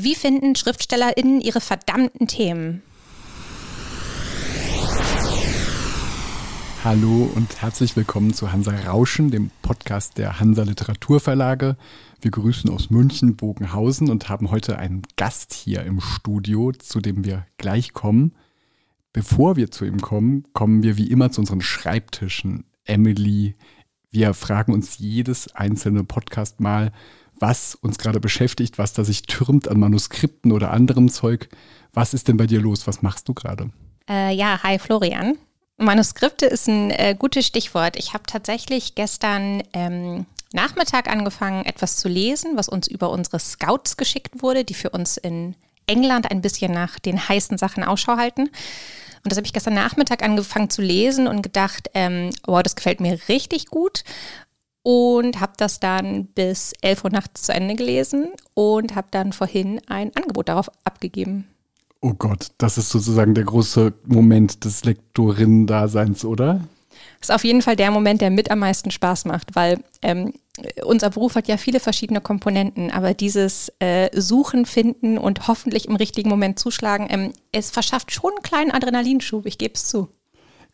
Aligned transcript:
Wie 0.00 0.14
finden 0.14 0.54
SchriftstellerInnen 0.54 1.40
ihre 1.40 1.60
verdammten 1.60 2.28
Themen? 2.28 2.82
Hallo 6.84 7.28
und 7.34 7.60
herzlich 7.60 7.96
willkommen 7.96 8.32
zu 8.32 8.52
Hansa 8.52 8.70
Rauschen, 8.86 9.32
dem 9.32 9.50
Podcast 9.60 10.16
der 10.16 10.38
Hansa 10.38 10.62
Literaturverlage. 10.62 11.76
Wir 12.20 12.30
grüßen 12.30 12.70
aus 12.70 12.90
München, 12.90 13.34
Bogenhausen 13.34 14.08
und 14.08 14.28
haben 14.28 14.52
heute 14.52 14.78
einen 14.78 15.02
Gast 15.16 15.52
hier 15.52 15.82
im 15.82 16.00
Studio, 16.00 16.70
zu 16.70 17.00
dem 17.00 17.24
wir 17.24 17.44
gleich 17.56 17.92
kommen. 17.92 18.36
Bevor 19.12 19.56
wir 19.56 19.72
zu 19.72 19.84
ihm 19.84 20.00
kommen, 20.00 20.44
kommen 20.52 20.84
wir 20.84 20.96
wie 20.96 21.10
immer 21.10 21.32
zu 21.32 21.40
unseren 21.40 21.60
Schreibtischen. 21.60 22.66
Emily, 22.84 23.56
wir 24.12 24.32
fragen 24.32 24.72
uns 24.72 24.98
jedes 24.98 25.52
einzelne 25.56 26.04
Podcast 26.04 26.60
mal, 26.60 26.92
was 27.40 27.74
uns 27.74 27.98
gerade 27.98 28.20
beschäftigt, 28.20 28.78
was 28.78 28.92
da 28.92 29.04
sich 29.04 29.22
türmt 29.22 29.68
an 29.68 29.78
Manuskripten 29.78 30.52
oder 30.52 30.70
anderem 30.70 31.08
Zeug. 31.08 31.48
Was 31.92 32.14
ist 32.14 32.28
denn 32.28 32.36
bei 32.36 32.46
dir 32.46 32.60
los? 32.60 32.86
Was 32.86 33.02
machst 33.02 33.28
du 33.28 33.34
gerade? 33.34 33.70
Äh, 34.08 34.34
ja, 34.34 34.62
hi 34.62 34.78
Florian. 34.78 35.36
Manuskripte 35.76 36.46
ist 36.46 36.68
ein 36.68 36.90
äh, 36.90 37.14
gutes 37.18 37.46
Stichwort. 37.46 37.96
Ich 37.96 38.12
habe 38.12 38.24
tatsächlich 38.26 38.94
gestern 38.94 39.62
ähm, 39.72 40.26
Nachmittag 40.52 41.08
angefangen, 41.08 41.64
etwas 41.64 41.96
zu 41.96 42.08
lesen, 42.08 42.56
was 42.56 42.68
uns 42.68 42.88
über 42.88 43.10
unsere 43.10 43.38
Scouts 43.38 43.96
geschickt 43.96 44.42
wurde, 44.42 44.64
die 44.64 44.74
für 44.74 44.90
uns 44.90 45.16
in 45.16 45.54
England 45.86 46.30
ein 46.30 46.42
bisschen 46.42 46.72
nach 46.72 46.98
den 46.98 47.28
heißen 47.28 47.58
Sachen 47.58 47.84
Ausschau 47.84 48.16
halten. 48.16 48.50
Und 49.24 49.32
das 49.32 49.36
habe 49.36 49.46
ich 49.46 49.52
gestern 49.52 49.74
Nachmittag 49.74 50.22
angefangen 50.22 50.70
zu 50.70 50.82
lesen 50.82 51.26
und 51.26 51.42
gedacht, 51.42 51.90
ähm, 51.94 52.30
wow, 52.46 52.62
das 52.62 52.76
gefällt 52.76 53.00
mir 53.00 53.18
richtig 53.28 53.66
gut 53.66 54.04
und 54.88 55.38
habe 55.38 55.52
das 55.58 55.80
dann 55.80 56.28
bis 56.28 56.72
11 56.80 57.04
Uhr 57.04 57.10
nachts 57.10 57.42
zu 57.42 57.52
Ende 57.52 57.74
gelesen 57.74 58.28
und 58.54 58.94
habe 58.94 59.08
dann 59.10 59.34
vorhin 59.34 59.82
ein 59.86 60.16
Angebot 60.16 60.48
darauf 60.48 60.70
abgegeben. 60.82 61.46
Oh 62.00 62.14
Gott, 62.14 62.52
das 62.56 62.78
ist 62.78 62.88
sozusagen 62.88 63.34
der 63.34 63.44
große 63.44 63.92
Moment 64.06 64.64
des 64.64 64.86
Lektorinnen-Daseins, 64.86 66.24
oder? 66.24 66.66
Das 67.20 67.28
ist 67.28 67.34
auf 67.34 67.44
jeden 67.44 67.60
Fall 67.60 67.76
der 67.76 67.90
Moment, 67.90 68.22
der 68.22 68.30
mit 68.30 68.50
am 68.50 68.60
meisten 68.60 68.90
Spaß 68.90 69.26
macht, 69.26 69.54
weil 69.54 69.84
ähm, 70.00 70.32
unser 70.82 71.10
Beruf 71.10 71.34
hat 71.34 71.48
ja 71.48 71.58
viele 71.58 71.80
verschiedene 71.80 72.22
Komponenten, 72.22 72.90
aber 72.90 73.12
dieses 73.12 73.70
äh, 73.80 74.08
Suchen, 74.18 74.64
Finden 74.64 75.18
und 75.18 75.48
hoffentlich 75.48 75.86
im 75.86 75.96
richtigen 75.96 76.30
Moment 76.30 76.58
zuschlagen, 76.58 77.08
ähm, 77.10 77.32
es 77.52 77.68
verschafft 77.68 78.10
schon 78.10 78.30
einen 78.30 78.42
kleinen 78.42 78.70
Adrenalinschub, 78.70 79.44
ich 79.44 79.58
gebe 79.58 79.74
es 79.74 79.84
zu. 79.84 80.08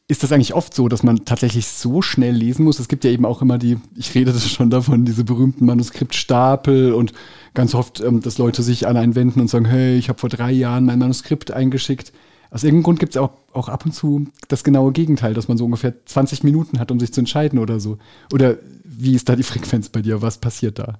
Ist 0.06 0.22
das 0.22 0.32
eigentlich 0.32 0.52
oft 0.52 0.74
so, 0.74 0.88
dass 0.88 1.02
man 1.02 1.24
tatsächlich 1.24 1.66
so 1.66 2.02
schnell 2.02 2.34
lesen 2.34 2.64
muss? 2.64 2.78
Es 2.78 2.88
gibt 2.88 3.04
ja 3.04 3.10
eben 3.10 3.24
auch 3.24 3.40
immer 3.40 3.56
die, 3.56 3.78
ich 3.96 4.14
rede 4.14 4.34
das 4.34 4.50
schon 4.50 4.68
davon, 4.68 5.06
diese 5.06 5.24
berühmten 5.24 5.64
Manuskriptstapel 5.64 6.92
und 6.92 7.14
ganz 7.54 7.74
oft, 7.74 8.00
ähm, 8.00 8.20
dass 8.20 8.36
Leute 8.36 8.62
sich 8.62 8.86
an 8.86 8.98
einen 8.98 9.14
wenden 9.14 9.40
und 9.40 9.48
sagen, 9.48 9.64
hey, 9.64 9.96
ich 9.96 10.10
habe 10.10 10.18
vor 10.18 10.28
drei 10.28 10.52
Jahren 10.52 10.84
mein 10.84 10.98
Manuskript 10.98 11.52
eingeschickt. 11.52 12.12
Aus 12.50 12.64
irgendeinem 12.64 12.82
Grund 12.82 13.00
gibt 13.00 13.16
es 13.16 13.20
auch, 13.20 13.30
auch 13.54 13.70
ab 13.70 13.86
und 13.86 13.92
zu 13.92 14.26
das 14.48 14.62
genaue 14.62 14.92
Gegenteil, 14.92 15.32
dass 15.32 15.48
man 15.48 15.56
so 15.56 15.64
ungefähr 15.64 15.94
20 16.04 16.44
Minuten 16.44 16.78
hat, 16.78 16.90
um 16.90 17.00
sich 17.00 17.12
zu 17.14 17.22
entscheiden 17.22 17.58
oder 17.58 17.80
so. 17.80 17.96
Oder 18.30 18.58
wie 18.84 19.14
ist 19.14 19.30
da 19.30 19.36
die 19.36 19.42
Frequenz 19.42 19.88
bei 19.88 20.02
dir? 20.02 20.20
Was 20.20 20.36
passiert 20.36 20.78
da? 20.78 20.98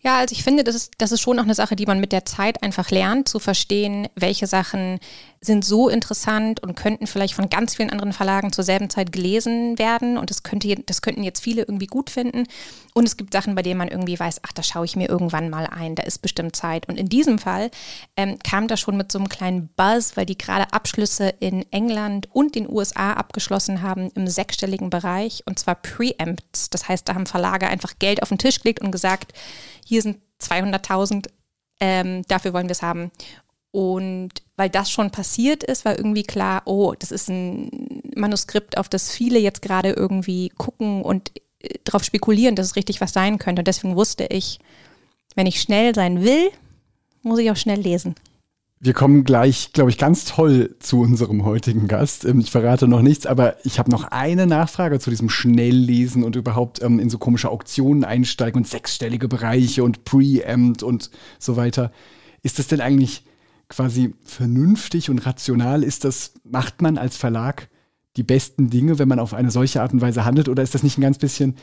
Ja, 0.00 0.18
also 0.18 0.32
ich 0.32 0.44
finde, 0.44 0.62
das 0.62 0.76
ist, 0.76 0.92
das 0.98 1.10
ist 1.10 1.20
schon 1.20 1.38
auch 1.40 1.44
eine 1.44 1.54
Sache, 1.54 1.74
die 1.74 1.86
man 1.86 1.98
mit 1.98 2.12
der 2.12 2.24
Zeit 2.24 2.62
einfach 2.62 2.90
lernt, 2.90 3.28
zu 3.28 3.40
verstehen, 3.40 4.08
welche 4.14 4.46
Sachen 4.46 5.00
sind 5.40 5.64
so 5.64 5.88
interessant 5.88 6.60
und 6.62 6.76
könnten 6.76 7.06
vielleicht 7.06 7.34
von 7.34 7.48
ganz 7.48 7.76
vielen 7.76 7.90
anderen 7.90 8.12
Verlagen 8.12 8.52
zur 8.52 8.64
selben 8.64 8.90
Zeit 8.90 9.12
gelesen 9.12 9.78
werden. 9.78 10.16
Und 10.16 10.30
das, 10.30 10.42
könnte, 10.42 10.74
das 10.86 11.02
könnten 11.02 11.22
jetzt 11.22 11.42
viele 11.42 11.62
irgendwie 11.62 11.86
gut 11.86 12.10
finden. 12.10 12.44
Und 12.94 13.06
es 13.06 13.16
gibt 13.16 13.32
Sachen, 13.32 13.54
bei 13.54 13.62
denen 13.62 13.78
man 13.78 13.88
irgendwie 13.88 14.18
weiß, 14.18 14.40
ach, 14.42 14.52
da 14.52 14.62
schaue 14.62 14.84
ich 14.84 14.96
mir 14.96 15.08
irgendwann 15.08 15.50
mal 15.50 15.66
ein, 15.66 15.94
da 15.94 16.02
ist 16.02 16.22
bestimmt 16.22 16.56
Zeit. 16.56 16.88
Und 16.88 16.96
in 16.96 17.08
diesem 17.08 17.38
Fall 17.38 17.70
ähm, 18.16 18.38
kam 18.40 18.68
das 18.68 18.80
schon 18.80 18.96
mit 18.96 19.12
so 19.12 19.18
einem 19.18 19.28
kleinen 19.28 19.68
Buzz, 19.76 20.16
weil 20.16 20.26
die 20.26 20.38
gerade 20.38 20.72
Abschlüsse 20.72 21.28
in 21.40 21.64
England 21.72 22.28
und 22.32 22.54
den 22.54 22.68
USA 22.68 23.12
abgeschlossen 23.12 23.82
haben 23.82 24.10
im 24.14 24.26
sechsstelligen 24.26 24.90
Bereich 24.90 25.42
und 25.46 25.58
zwar 25.58 25.76
Preempts. 25.76 26.70
Das 26.70 26.88
heißt, 26.88 27.08
da 27.08 27.14
haben 27.14 27.26
Verlage 27.26 27.68
einfach 27.68 27.94
Geld 27.98 28.22
auf 28.22 28.28
den 28.28 28.38
Tisch 28.38 28.60
gelegt 28.60 28.80
und 28.80 28.90
gesagt, 28.90 29.32
hier 29.88 30.02
sind 30.02 30.18
200.000, 30.42 31.28
ähm, 31.80 32.22
dafür 32.28 32.52
wollen 32.52 32.68
wir 32.68 32.72
es 32.72 32.82
haben. 32.82 33.10
Und 33.70 34.30
weil 34.56 34.68
das 34.68 34.90
schon 34.90 35.10
passiert 35.10 35.64
ist, 35.64 35.84
war 35.84 35.96
irgendwie 35.96 36.22
klar, 36.22 36.62
oh, 36.66 36.94
das 36.98 37.10
ist 37.10 37.28
ein 37.28 38.02
Manuskript, 38.14 38.76
auf 38.76 38.88
das 38.88 39.10
viele 39.10 39.38
jetzt 39.38 39.62
gerade 39.62 39.90
irgendwie 39.92 40.50
gucken 40.50 41.02
und 41.02 41.32
äh, 41.60 41.78
darauf 41.84 42.04
spekulieren, 42.04 42.54
dass 42.54 42.66
es 42.66 42.76
richtig 42.76 43.00
was 43.00 43.12
sein 43.12 43.38
könnte. 43.38 43.60
Und 43.60 43.68
deswegen 43.68 43.96
wusste 43.96 44.26
ich, 44.26 44.58
wenn 45.34 45.46
ich 45.46 45.60
schnell 45.60 45.94
sein 45.94 46.22
will, 46.22 46.50
muss 47.22 47.38
ich 47.38 47.50
auch 47.50 47.56
schnell 47.56 47.80
lesen. 47.80 48.14
Wir 48.80 48.92
kommen 48.92 49.24
gleich, 49.24 49.72
glaube 49.72 49.90
ich, 49.90 49.98
ganz 49.98 50.24
toll 50.24 50.76
zu 50.78 51.00
unserem 51.00 51.44
heutigen 51.44 51.88
Gast. 51.88 52.24
Ähm, 52.24 52.38
ich 52.38 52.52
verrate 52.52 52.86
noch 52.86 53.02
nichts, 53.02 53.26
aber 53.26 53.56
ich 53.64 53.80
habe 53.80 53.90
noch 53.90 54.04
eine 54.04 54.46
Nachfrage 54.46 55.00
zu 55.00 55.10
diesem 55.10 55.28
Schnelllesen 55.28 56.22
und 56.22 56.36
überhaupt 56.36 56.80
ähm, 56.82 57.00
in 57.00 57.10
so 57.10 57.18
komische 57.18 57.50
Auktionen 57.50 58.04
einsteigen 58.04 58.60
und 58.60 58.68
sechsstellige 58.68 59.26
Bereiche 59.26 59.82
und 59.82 60.04
Preempt 60.04 60.84
und 60.84 61.10
so 61.40 61.56
weiter. 61.56 61.90
Ist 62.42 62.60
das 62.60 62.68
denn 62.68 62.80
eigentlich 62.80 63.24
quasi 63.68 64.14
vernünftig 64.22 65.10
und 65.10 65.26
rational? 65.26 65.82
Ist 65.82 66.04
das, 66.04 66.34
macht 66.44 66.80
man 66.80 66.98
als 66.98 67.16
Verlag 67.16 67.68
die 68.16 68.22
besten 68.22 68.70
Dinge, 68.70 69.00
wenn 69.00 69.08
man 69.08 69.18
auf 69.18 69.34
eine 69.34 69.50
solche 69.50 69.82
Art 69.82 69.92
und 69.92 70.02
Weise 70.02 70.24
handelt? 70.24 70.48
Oder 70.48 70.62
ist 70.62 70.74
das 70.74 70.84
nicht 70.84 70.98
ein 70.98 71.02
ganz 71.02 71.18
bisschen 71.18 71.56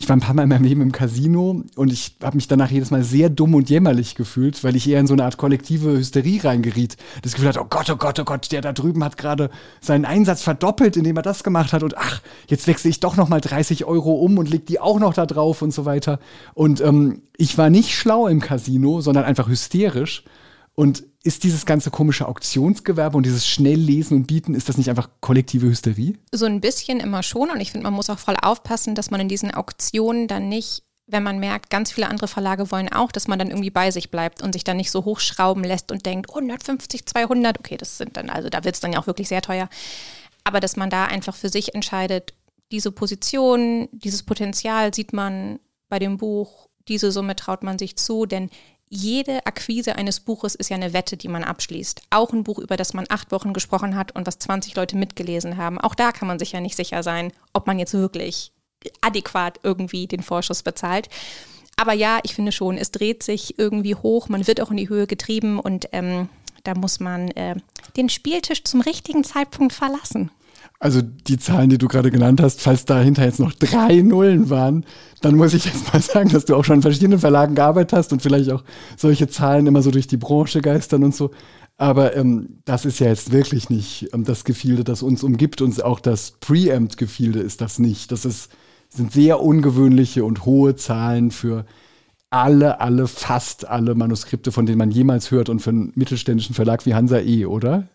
ich 0.00 0.08
war 0.08 0.14
ein 0.16 0.20
paar 0.20 0.34
Mal 0.34 0.44
in 0.44 0.48
meinem 0.48 0.62
Leben 0.62 0.80
im 0.80 0.92
Casino 0.92 1.64
und 1.74 1.92
ich 1.92 2.14
habe 2.22 2.36
mich 2.36 2.46
danach 2.46 2.70
jedes 2.70 2.92
Mal 2.92 3.02
sehr 3.02 3.28
dumm 3.28 3.56
und 3.56 3.68
jämmerlich 3.68 4.14
gefühlt, 4.14 4.62
weil 4.62 4.76
ich 4.76 4.88
eher 4.88 5.00
in 5.00 5.08
so 5.08 5.12
eine 5.12 5.24
Art 5.24 5.38
kollektive 5.38 5.90
Hysterie 5.90 6.44
reingeriet. 6.44 6.96
Das 7.22 7.32
Gefühl 7.32 7.48
hatte, 7.48 7.60
oh 7.60 7.66
Gott, 7.68 7.90
oh 7.90 7.96
Gott, 7.96 8.20
oh 8.20 8.24
Gott, 8.24 8.52
der 8.52 8.60
da 8.60 8.72
drüben 8.72 9.02
hat 9.02 9.16
gerade 9.16 9.50
seinen 9.80 10.04
Einsatz 10.04 10.42
verdoppelt, 10.42 10.96
indem 10.96 11.16
er 11.16 11.22
das 11.22 11.42
gemacht 11.42 11.72
hat 11.72 11.82
und 11.82 11.98
ach, 11.98 12.22
jetzt 12.46 12.68
wechsle 12.68 12.90
ich 12.90 13.00
doch 13.00 13.16
noch 13.16 13.28
mal 13.28 13.40
30 13.40 13.86
Euro 13.86 14.12
um 14.12 14.38
und 14.38 14.48
leg 14.48 14.66
die 14.66 14.78
auch 14.78 15.00
noch 15.00 15.14
da 15.14 15.26
drauf 15.26 15.62
und 15.62 15.72
so 15.72 15.84
weiter. 15.84 16.20
Und 16.54 16.80
ähm, 16.80 17.22
ich 17.36 17.58
war 17.58 17.68
nicht 17.68 17.92
schlau 17.92 18.28
im 18.28 18.38
Casino, 18.38 19.00
sondern 19.00 19.24
einfach 19.24 19.48
hysterisch 19.48 20.22
und 20.76 21.02
ist 21.28 21.44
dieses 21.44 21.66
ganze 21.66 21.90
komische 21.90 22.26
Auktionsgewerbe 22.26 23.18
und 23.18 23.26
dieses 23.26 23.46
Schnelllesen 23.46 24.16
und 24.16 24.26
Bieten, 24.26 24.54
ist 24.54 24.70
das 24.70 24.78
nicht 24.78 24.88
einfach 24.88 25.10
kollektive 25.20 25.66
Hysterie? 25.66 26.16
So 26.32 26.46
ein 26.46 26.62
bisschen 26.62 27.00
immer 27.00 27.22
schon. 27.22 27.50
Und 27.50 27.60
ich 27.60 27.70
finde, 27.70 27.84
man 27.84 27.92
muss 27.92 28.08
auch 28.08 28.18
voll 28.18 28.36
aufpassen, 28.40 28.94
dass 28.94 29.10
man 29.10 29.20
in 29.20 29.28
diesen 29.28 29.52
Auktionen 29.52 30.26
dann 30.26 30.48
nicht, 30.48 30.84
wenn 31.06 31.22
man 31.22 31.38
merkt, 31.38 31.68
ganz 31.68 31.92
viele 31.92 32.08
andere 32.08 32.28
Verlage 32.28 32.70
wollen 32.70 32.90
auch, 32.90 33.12
dass 33.12 33.28
man 33.28 33.38
dann 33.38 33.50
irgendwie 33.50 33.68
bei 33.68 33.90
sich 33.90 34.10
bleibt 34.10 34.42
und 34.42 34.54
sich 34.54 34.64
dann 34.64 34.78
nicht 34.78 34.90
so 34.90 35.04
hochschrauben 35.04 35.64
lässt 35.64 35.92
und 35.92 36.06
denkt, 36.06 36.30
150, 36.30 37.04
200, 37.04 37.58
okay, 37.58 37.76
das 37.76 37.98
sind 37.98 38.16
dann, 38.16 38.30
also 38.30 38.48
da 38.48 38.64
wird 38.64 38.76
es 38.76 38.80
dann 38.80 38.94
ja 38.94 38.98
auch 38.98 39.06
wirklich 39.06 39.28
sehr 39.28 39.42
teuer. 39.42 39.68
Aber 40.44 40.60
dass 40.60 40.76
man 40.76 40.88
da 40.88 41.04
einfach 41.04 41.36
für 41.36 41.50
sich 41.50 41.74
entscheidet, 41.74 42.32
diese 42.72 42.90
Position, 42.90 43.90
dieses 43.92 44.22
Potenzial 44.22 44.94
sieht 44.94 45.12
man 45.12 45.58
bei 45.90 45.98
dem 45.98 46.16
Buch, 46.16 46.68
diese 46.88 47.12
Summe 47.12 47.36
traut 47.36 47.62
man 47.62 47.78
sich 47.78 47.96
zu, 47.96 48.24
denn 48.24 48.48
jede 48.90 49.44
Akquise 49.46 49.96
eines 49.96 50.20
Buches 50.20 50.54
ist 50.54 50.70
ja 50.70 50.76
eine 50.76 50.92
Wette, 50.92 51.16
die 51.16 51.28
man 51.28 51.44
abschließt. 51.44 52.02
Auch 52.10 52.32
ein 52.32 52.44
Buch, 52.44 52.58
über 52.58 52.76
das 52.76 52.94
man 52.94 53.06
acht 53.08 53.32
Wochen 53.32 53.52
gesprochen 53.52 53.96
hat 53.96 54.14
und 54.14 54.26
was 54.26 54.38
20 54.38 54.74
Leute 54.76 54.96
mitgelesen 54.96 55.56
haben. 55.56 55.78
Auch 55.78 55.94
da 55.94 56.12
kann 56.12 56.28
man 56.28 56.38
sich 56.38 56.52
ja 56.52 56.60
nicht 56.60 56.76
sicher 56.76 57.02
sein, 57.02 57.32
ob 57.52 57.66
man 57.66 57.78
jetzt 57.78 57.94
wirklich 57.94 58.52
adäquat 59.00 59.60
irgendwie 59.62 60.06
den 60.06 60.22
Vorschuss 60.22 60.62
bezahlt. 60.62 61.08
Aber 61.76 61.92
ja, 61.92 62.18
ich 62.22 62.34
finde 62.34 62.52
schon, 62.52 62.76
es 62.76 62.90
dreht 62.90 63.22
sich 63.22 63.58
irgendwie 63.58 63.94
hoch, 63.94 64.28
man 64.28 64.46
wird 64.46 64.60
auch 64.60 64.70
in 64.70 64.76
die 64.76 64.88
Höhe 64.88 65.06
getrieben 65.06 65.60
und 65.60 65.88
ähm, 65.92 66.28
da 66.64 66.74
muss 66.74 66.98
man 66.98 67.28
äh, 67.32 67.54
den 67.96 68.08
Spieltisch 68.08 68.64
zum 68.64 68.80
richtigen 68.80 69.22
Zeitpunkt 69.22 69.72
verlassen. 69.72 70.30
Also 70.80 71.02
die 71.02 71.38
Zahlen, 71.38 71.70
die 71.70 71.78
du 71.78 71.88
gerade 71.88 72.10
genannt 72.12 72.40
hast, 72.40 72.60
falls 72.60 72.84
dahinter 72.84 73.24
jetzt 73.24 73.40
noch 73.40 73.52
drei 73.52 73.96
Nullen 73.96 74.48
waren, 74.48 74.84
dann 75.20 75.34
muss 75.34 75.52
ich 75.54 75.64
jetzt 75.64 75.92
mal 75.92 76.00
sagen, 76.02 76.28
dass 76.28 76.44
du 76.44 76.54
auch 76.54 76.64
schon 76.64 76.76
in 76.76 76.82
verschiedenen 76.82 77.18
Verlagen 77.18 77.56
gearbeitet 77.56 77.98
hast 77.98 78.12
und 78.12 78.22
vielleicht 78.22 78.50
auch 78.52 78.62
solche 78.96 79.28
Zahlen 79.28 79.66
immer 79.66 79.82
so 79.82 79.90
durch 79.90 80.06
die 80.06 80.16
Branche 80.16 80.60
geistern 80.60 81.02
und 81.02 81.14
so. 81.14 81.32
Aber 81.78 82.16
ähm, 82.16 82.60
das 82.64 82.84
ist 82.84 82.98
ja 82.98 83.08
jetzt 83.08 83.32
wirklich 83.32 83.70
nicht 83.70 84.08
ähm, 84.12 84.24
das 84.24 84.44
Gefilde, 84.44 84.84
das 84.84 85.02
uns 85.02 85.22
umgibt. 85.22 85.62
Und 85.62 85.82
auch 85.82 86.00
das 86.00 86.32
Preempt-Gefilde 86.40 87.40
ist 87.40 87.60
das 87.60 87.78
nicht. 87.78 88.12
Das 88.12 88.24
ist, 88.24 88.50
sind 88.88 89.12
sehr 89.12 89.40
ungewöhnliche 89.40 90.24
und 90.24 90.44
hohe 90.44 90.76
Zahlen 90.76 91.30
für 91.30 91.64
alle, 92.30 92.80
alle, 92.80 93.06
fast 93.06 93.66
alle 93.66 93.94
Manuskripte, 93.94 94.52
von 94.52 94.66
denen 94.66 94.78
man 94.78 94.90
jemals 94.90 95.30
hört 95.30 95.48
und 95.48 95.60
für 95.60 95.70
einen 95.70 95.92
mittelständischen 95.94 96.54
Verlag 96.54 96.84
wie 96.84 96.94
Hansa 96.94 97.20
E, 97.20 97.46
oder? 97.46 97.88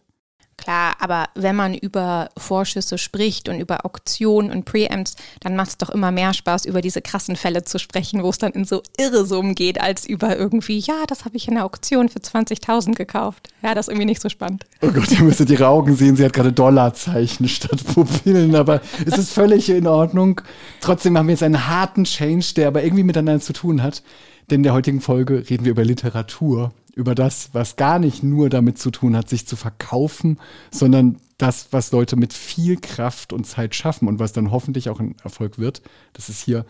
Klar, 0.63 0.93
aber 0.99 1.25
wenn 1.35 1.57
man 1.57 1.73
über 1.73 2.29
Vorschüsse 2.37 2.97
spricht 2.97 3.49
und 3.49 3.59
über 3.59 3.85
Auktionen 3.85 4.49
und 4.49 4.63
Preempts, 4.63 5.17
dann 5.41 5.57
macht 5.57 5.69
es 5.71 5.77
doch 5.77 5.89
immer 5.89 6.09
mehr 6.11 6.33
Spaß, 6.33 6.63
über 6.63 6.79
diese 6.79 7.01
krassen 7.01 7.35
Fälle 7.35 7.65
zu 7.65 7.79
sprechen, 7.79 8.23
wo 8.23 8.29
es 8.29 8.37
dann 8.37 8.53
in 8.53 8.63
so 8.63 8.81
irre 8.97 9.25
Summen 9.25 9.55
geht, 9.55 9.81
als 9.81 10.07
über 10.07 10.37
irgendwie, 10.37 10.79
ja, 10.79 11.03
das 11.07 11.25
habe 11.25 11.35
ich 11.35 11.49
in 11.49 11.55
der 11.55 11.65
Auktion 11.65 12.07
für 12.07 12.19
20.000 12.19 12.93
gekauft. 12.93 13.49
Ja, 13.61 13.75
das 13.75 13.87
ist 13.87 13.91
irgendwie 13.91 14.05
nicht 14.05 14.21
so 14.21 14.29
spannend. 14.29 14.63
Oh 14.81 14.87
Gott, 14.87 15.11
ihr 15.11 15.23
müsstet 15.23 15.49
ihre 15.49 15.67
Augen 15.67 15.97
sehen, 15.97 16.15
sie 16.15 16.23
hat 16.23 16.31
gerade 16.31 16.53
Dollarzeichen 16.53 17.49
statt 17.49 17.83
Pupillen, 17.93 18.55
aber 18.55 18.79
es 19.05 19.17
ist 19.17 19.33
völlig 19.33 19.69
in 19.69 19.85
Ordnung. 19.85 20.39
Trotzdem 20.79 21.17
haben 21.17 21.27
wir 21.27 21.33
jetzt 21.33 21.43
einen 21.43 21.67
harten 21.67 22.05
Change, 22.05 22.53
der 22.55 22.69
aber 22.69 22.85
irgendwie 22.85 23.03
miteinander 23.03 23.41
zu 23.41 23.51
tun 23.51 23.83
hat. 23.83 24.01
Denn 24.49 24.59
in 24.59 24.63
der 24.63 24.73
heutigen 24.73 25.01
Folge 25.01 25.43
reden 25.49 25.65
wir 25.65 25.71
über 25.71 25.83
Literatur. 25.83 26.71
Über 26.95 27.15
das, 27.15 27.49
was 27.53 27.75
gar 27.75 27.99
nicht 27.99 28.23
nur 28.23 28.49
damit 28.49 28.77
zu 28.77 28.91
tun 28.91 29.15
hat, 29.15 29.29
sich 29.29 29.47
zu 29.47 29.55
verkaufen, 29.55 30.39
sondern 30.71 31.17
das, 31.37 31.69
was 31.71 31.91
Leute 31.91 32.15
mit 32.15 32.33
viel 32.33 32.77
Kraft 32.79 33.33
und 33.33 33.45
Zeit 33.45 33.75
schaffen 33.75 34.07
und 34.07 34.19
was 34.19 34.33
dann 34.33 34.51
hoffentlich 34.51 34.89
auch 34.89 34.99
ein 34.99 35.15
Erfolg 35.23 35.57
wird. 35.57 35.81
Das 36.13 36.29
ist 36.29 36.41
hier 36.41 36.65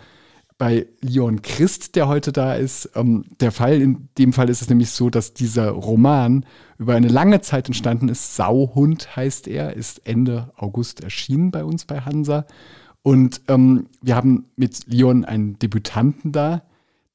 bei 0.58 0.88
Leon 1.02 1.42
Christ, 1.42 1.96
der 1.96 2.08
heute 2.08 2.32
da 2.32 2.54
ist, 2.54 2.92
ähm, 2.96 3.26
der 3.40 3.52
Fall. 3.52 3.82
In 3.82 4.08
dem 4.18 4.34
Fall 4.34 4.50
ist 4.50 4.62
es 4.62 4.70
nämlich 4.70 4.92
so, 4.92 5.10
dass 5.10 5.34
dieser 5.34 5.70
Roman 5.72 6.46
über 6.78 6.96
eine 6.96 7.10
lange 7.10 7.42
Zeit 7.42 7.68
entstanden 7.68 8.08
ist. 8.08 8.36
Sauhund 8.36 9.16
heißt 9.16 9.48
er, 9.48 9.76
ist 9.76 10.08
Ende 10.08 10.52
August 10.56 11.04
erschienen 11.04 11.52
bei 11.52 11.66
uns 11.66 11.86
bei 11.86 12.02
Hansa. 12.02 12.46
Und 13.02 13.42
ähm, 13.50 13.88
wir 14.02 14.16
haben 14.16 14.46
mit 14.56 14.88
Leon 14.88 15.26
einen 15.26 15.60
Debütanten 15.60 16.32
da, 16.32 16.64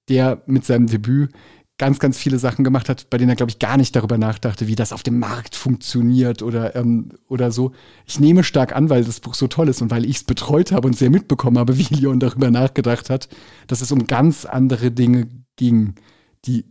der 0.08 0.43
mit 0.46 0.64
seinem 0.64 0.87
Debüt 0.87 1.32
ganz, 1.78 2.00
ganz 2.00 2.19
viele 2.19 2.38
Sachen 2.38 2.64
gemacht 2.64 2.88
hat, 2.88 3.08
bei 3.08 3.19
denen 3.19 3.30
er, 3.30 3.36
glaube 3.36 3.50
ich, 3.50 3.60
gar 3.60 3.76
nicht 3.76 3.94
darüber 3.94 4.19
nachdachte, 4.19 4.66
wie 4.66 4.75
das 4.75 4.92
auf 4.92 5.04
dem 5.04 5.19
Markt 5.19 5.54
funktioniert 5.54 6.42
oder, 6.42 6.75
ähm, 6.75 7.10
oder 7.28 7.52
so. 7.52 7.72
Ich 8.04 8.19
nehme 8.19 8.42
stark 8.44 8.75
an, 8.75 8.90
weil 8.90 9.04
das 9.04 9.20
Buch 9.20 9.34
so 9.34 9.46
toll 9.46 9.69
ist 9.69 9.80
und 9.80 9.90
weil 9.90 10.04
ich 10.04 10.16
es 10.16 10.25
betreut 10.25 10.72
habe 10.72 10.88
und 10.88 10.96
sehr 10.96 11.10
mitbekommen 11.10 11.56
habe, 11.56 11.78
wie 11.78 11.94
Leon 11.94 12.19
darüber 12.19 12.50
nachgedacht 12.50 13.10
hat, 13.10 13.28
dass 13.69 13.80
es 13.80 13.92
um 13.92 14.06
ganz 14.06 14.44
andere 14.44 14.90
Dinge 14.90 15.28
ging. 15.56 15.94
Die 16.44 16.64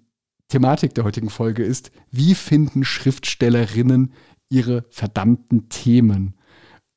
Thematik 0.49 0.93
der 0.93 1.05
heutigen 1.05 1.29
Folge 1.29 1.63
ist, 1.63 1.91
wie 2.11 2.35
finden 2.35 2.83
Schriftstellerinnen 2.83 4.13
ihre 4.49 4.85
verdammten 4.89 5.69
Themen? 5.69 6.35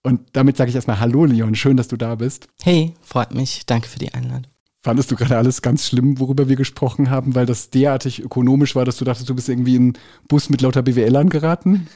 Und 0.02 0.20
damit 0.32 0.56
sage 0.56 0.70
ich 0.70 0.74
erstmal 0.74 0.98
Hallo, 0.98 1.26
Leon. 1.26 1.54
Schön, 1.54 1.76
dass 1.76 1.88
du 1.88 1.96
da 1.96 2.14
bist. 2.16 2.48
Hey, 2.62 2.94
freut 3.02 3.34
mich. 3.34 3.66
Danke 3.66 3.88
für 3.88 3.98
die 3.98 4.14
Einladung. 4.14 4.50
Fandest 4.82 5.10
du 5.10 5.16
gerade 5.16 5.36
alles 5.36 5.60
ganz 5.60 5.86
schlimm, 5.86 6.18
worüber 6.18 6.48
wir 6.48 6.56
gesprochen 6.56 7.10
haben, 7.10 7.34
weil 7.34 7.44
das 7.44 7.68
derartig 7.68 8.22
ökonomisch 8.22 8.74
war, 8.74 8.86
dass 8.86 8.96
du 8.96 9.04
dachtest, 9.04 9.28
du 9.28 9.34
bist 9.34 9.48
irgendwie 9.48 9.76
in 9.76 9.82
einen 9.82 9.98
Bus 10.26 10.48
mit 10.48 10.62
lauter 10.62 10.82
BWLern 10.82 11.28
geraten? 11.28 11.86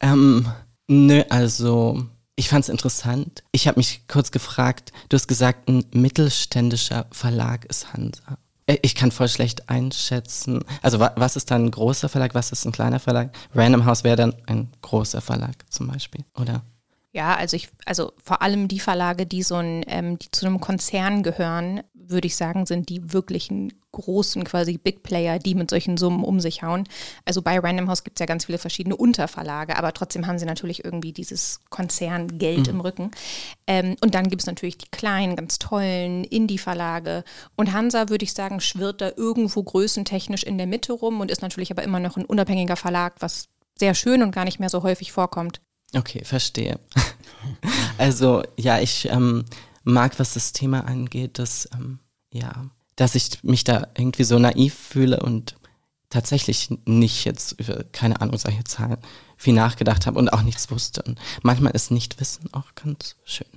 Ähm, 0.00 0.46
nö, 0.88 1.22
also 1.28 2.06
ich 2.34 2.48
fand 2.48 2.64
es 2.64 2.68
interessant. 2.70 3.42
Ich 3.52 3.68
habe 3.68 3.78
mich 3.78 4.02
kurz 4.08 4.30
gefragt, 4.30 4.92
du 5.10 5.16
hast 5.16 5.26
gesagt, 5.26 5.68
ein 5.68 5.84
mittelständischer 5.92 7.06
Verlag 7.10 7.66
ist 7.66 7.92
Hansa. 7.92 8.38
Äh, 8.66 8.78
ich 8.82 8.94
kann 8.94 9.10
voll 9.10 9.28
schlecht 9.28 9.68
einschätzen. 9.68 10.64
Also 10.80 10.98
was 10.98 11.36
ist 11.36 11.50
dann 11.50 11.66
ein 11.66 11.70
großer 11.70 12.08
Verlag, 12.08 12.34
was 12.34 12.52
ist 12.52 12.64
ein 12.64 12.72
kleiner 12.72 13.00
Verlag? 13.00 13.36
Random 13.54 13.84
House 13.84 14.02
wäre 14.02 14.16
dann 14.16 14.34
ein 14.46 14.68
großer 14.82 15.20
Verlag 15.20 15.56
zum 15.70 15.88
Beispiel, 15.88 16.24
oder? 16.34 16.62
Ja, 17.16 17.34
also 17.34 17.56
ich, 17.56 17.70
also 17.86 18.12
vor 18.22 18.42
allem 18.42 18.68
die 18.68 18.78
Verlage, 18.78 19.24
die 19.24 19.42
so 19.42 19.54
ein, 19.54 19.82
ähm, 19.86 20.18
die 20.18 20.30
zu 20.32 20.44
einem 20.44 20.60
Konzern 20.60 21.22
gehören, 21.22 21.80
würde 21.94 22.26
ich 22.26 22.36
sagen, 22.36 22.66
sind 22.66 22.90
die 22.90 23.10
wirklichen 23.10 23.72
großen 23.92 24.44
quasi 24.44 24.76
Big 24.76 25.02
Player, 25.02 25.38
die 25.38 25.54
mit 25.54 25.70
solchen 25.70 25.96
Summen 25.96 26.22
um 26.22 26.40
sich 26.40 26.62
hauen. 26.62 26.84
Also 27.24 27.40
bei 27.40 27.58
Random 27.58 27.88
House 27.88 28.04
gibt 28.04 28.18
es 28.18 28.20
ja 28.20 28.26
ganz 28.26 28.44
viele 28.44 28.58
verschiedene 28.58 28.96
Unterverlage, 28.96 29.78
aber 29.78 29.94
trotzdem 29.94 30.26
haben 30.26 30.38
sie 30.38 30.44
natürlich 30.44 30.84
irgendwie 30.84 31.14
dieses 31.14 31.60
Konzerngeld 31.70 32.66
mhm. 32.66 32.74
im 32.74 32.80
Rücken. 32.82 33.10
Ähm, 33.66 33.96
und 34.02 34.14
dann 34.14 34.28
gibt 34.28 34.42
es 34.42 34.46
natürlich 34.46 34.76
die 34.76 34.90
kleinen, 34.90 35.36
ganz 35.36 35.58
tollen 35.58 36.22
Indie-Verlage. 36.22 37.24
Und 37.56 37.72
Hansa, 37.72 38.10
würde 38.10 38.24
ich 38.24 38.34
sagen, 38.34 38.60
schwirrt 38.60 39.00
da 39.00 39.10
irgendwo 39.16 39.62
größentechnisch 39.62 40.42
in 40.42 40.58
der 40.58 40.66
Mitte 40.66 40.92
rum 40.92 41.22
und 41.22 41.30
ist 41.30 41.40
natürlich 41.40 41.70
aber 41.70 41.82
immer 41.82 41.98
noch 41.98 42.18
ein 42.18 42.26
unabhängiger 42.26 42.76
Verlag, 42.76 43.14
was 43.20 43.48
sehr 43.78 43.94
schön 43.94 44.22
und 44.22 44.32
gar 44.32 44.44
nicht 44.44 44.60
mehr 44.60 44.68
so 44.68 44.82
häufig 44.82 45.12
vorkommt. 45.12 45.62
Okay, 45.94 46.24
verstehe. 46.24 46.78
also 47.98 48.42
ja, 48.56 48.80
ich 48.80 49.08
ähm, 49.08 49.44
mag, 49.84 50.18
was 50.18 50.34
das 50.34 50.52
Thema 50.52 50.84
angeht, 50.86 51.38
dass 51.38 51.68
ähm, 51.74 52.00
ja, 52.32 52.66
dass 52.96 53.14
ich 53.14 53.42
mich 53.42 53.64
da 53.64 53.88
irgendwie 53.96 54.24
so 54.24 54.38
naiv 54.38 54.74
fühle 54.74 55.20
und 55.20 55.56
tatsächlich 56.10 56.68
nicht 56.86 57.24
jetzt 57.24 57.52
über, 57.60 57.84
keine 57.84 58.20
Ahnung, 58.20 58.38
solche 58.38 58.64
Zahlen 58.64 58.98
viel 59.36 59.54
nachgedacht 59.54 60.06
habe 60.06 60.18
und 60.18 60.32
auch 60.32 60.42
nichts 60.42 60.70
wusste. 60.70 61.02
Und 61.02 61.18
manchmal 61.42 61.72
ist 61.72 61.90
Nichtwissen 61.90 62.52
auch 62.52 62.74
ganz 62.74 63.16
schön. 63.24 63.48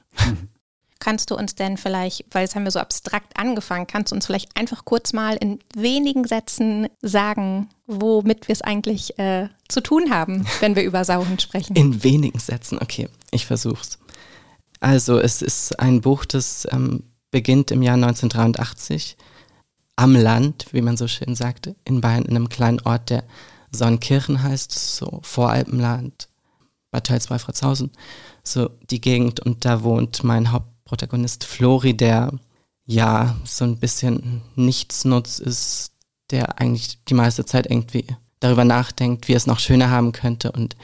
Kannst 1.00 1.32
du 1.32 1.36
uns 1.36 1.56
denn 1.56 1.78
vielleicht, 1.78 2.26
weil 2.32 2.42
jetzt 2.42 2.56
haben 2.56 2.66
wir 2.66 2.72
so 2.72 2.80
abstrakt 2.80 3.38
angefangen, 3.38 3.88
kannst 3.88 4.12
du 4.12 4.16
uns 4.16 4.26
vielleicht 4.26 4.56
einfach 4.58 4.84
kurz 4.84 5.14
mal 5.14 5.38
in 5.38 5.60
wenigen 5.74 6.26
Sätzen 6.26 6.88
sagen, 7.02 7.70
womit 7.88 8.50
wir 8.50 8.54
es 8.54 8.62
eigentlich 8.62 9.18
äh, 9.18 9.48
zu 9.70 9.82
tun 9.82 10.12
haben, 10.12 10.46
wenn 10.60 10.76
wir 10.76 10.84
über 10.84 11.06
Sauhund 11.06 11.42
sprechen? 11.42 11.76
In 11.76 12.04
wenigen 12.04 12.40
Sätzen, 12.40 12.80
okay, 12.82 13.08
ich 13.32 13.46
versuch's. 13.46 13.98
Also 14.82 15.20
es 15.20 15.42
ist 15.42 15.80
ein 15.80 16.02
Buch, 16.02 16.26
das 16.26 16.68
ähm, 16.72 17.04
beginnt 17.32 17.72
im 17.72 17.82
Jahr 17.82 17.96
1983 17.96 19.18
am 19.96 20.16
Land, 20.16 20.68
wie 20.72 20.82
man 20.82 20.98
so 20.98 21.08
schön 21.08 21.36
sagte, 21.36 21.76
in 21.84 22.02
Bayern, 22.02 22.24
in 22.24 22.36
einem 22.36 22.50
kleinen 22.50 22.80
Ort, 22.82 23.10
der 23.10 23.24
Sonnenkirchen 23.72 24.42
heißt, 24.42 24.72
so 24.72 25.20
Voralpenland, 25.24 26.30
Bad 26.92 27.08
Tölz, 27.08 27.30
Wolfratshausen, 27.30 27.92
so 28.44 28.70
die 28.90 29.02
Gegend 29.02 29.42
und 29.42 29.66
da 29.66 29.84
wohnt 29.84 30.24
mein 30.24 30.52
Haupt 30.52 30.69
Protagonist 30.90 31.44
Flori, 31.44 31.96
der 31.96 32.34
ja 32.88 33.38
so 33.44 33.64
ein 33.64 33.78
bisschen 33.78 34.42
Nichtsnutz 34.56 35.38
ist, 35.38 35.92
der 36.32 36.60
eigentlich 36.60 36.98
die 37.08 37.14
meiste 37.14 37.46
Zeit 37.46 37.70
irgendwie 37.70 38.06
darüber 38.40 38.66
nachdenkt, 38.66 39.28
wie 39.28 39.34
er 39.34 39.38
es 39.38 39.46
noch 39.46 39.60
schöner 39.60 39.92
haben 39.92 40.14
könnte 40.14 40.52
und 40.52 40.76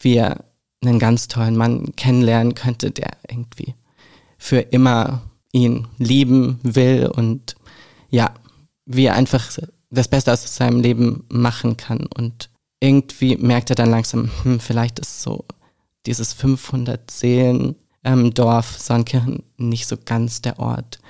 wie 0.00 0.16
er 0.16 0.44
einen 0.82 0.98
ganz 0.98 1.28
tollen 1.28 1.56
Mann 1.56 1.94
kennenlernen 1.94 2.56
könnte, 2.56 2.90
der 2.90 3.18
irgendwie 3.28 3.76
für 4.36 4.58
immer 4.58 5.22
ihn 5.52 5.86
lieben 5.98 6.58
will 6.64 7.06
und 7.06 7.54
ja, 8.10 8.34
wie 8.84 9.04
er 9.04 9.14
einfach 9.14 9.48
das 9.90 10.08
Beste 10.08 10.32
aus 10.32 10.56
seinem 10.56 10.80
Leben 10.80 11.24
machen 11.28 11.76
kann. 11.76 12.06
Und 12.06 12.50
irgendwie 12.80 13.36
merkt 13.36 13.70
er 13.70 13.76
dann 13.76 13.90
langsam, 13.90 14.28
hm, 14.42 14.58
vielleicht 14.58 14.98
ist 14.98 15.22
so 15.22 15.44
dieses 16.04 16.32
500 16.32 17.08
Seelen 17.12 17.76
ähm, 18.04 18.32
Dorf 18.34 18.78
Sandkirchen 18.78 19.42
nicht 19.56 19.86
so 19.86 19.96
ganz 20.02 20.42
der 20.42 20.58
Ort, 20.58 21.00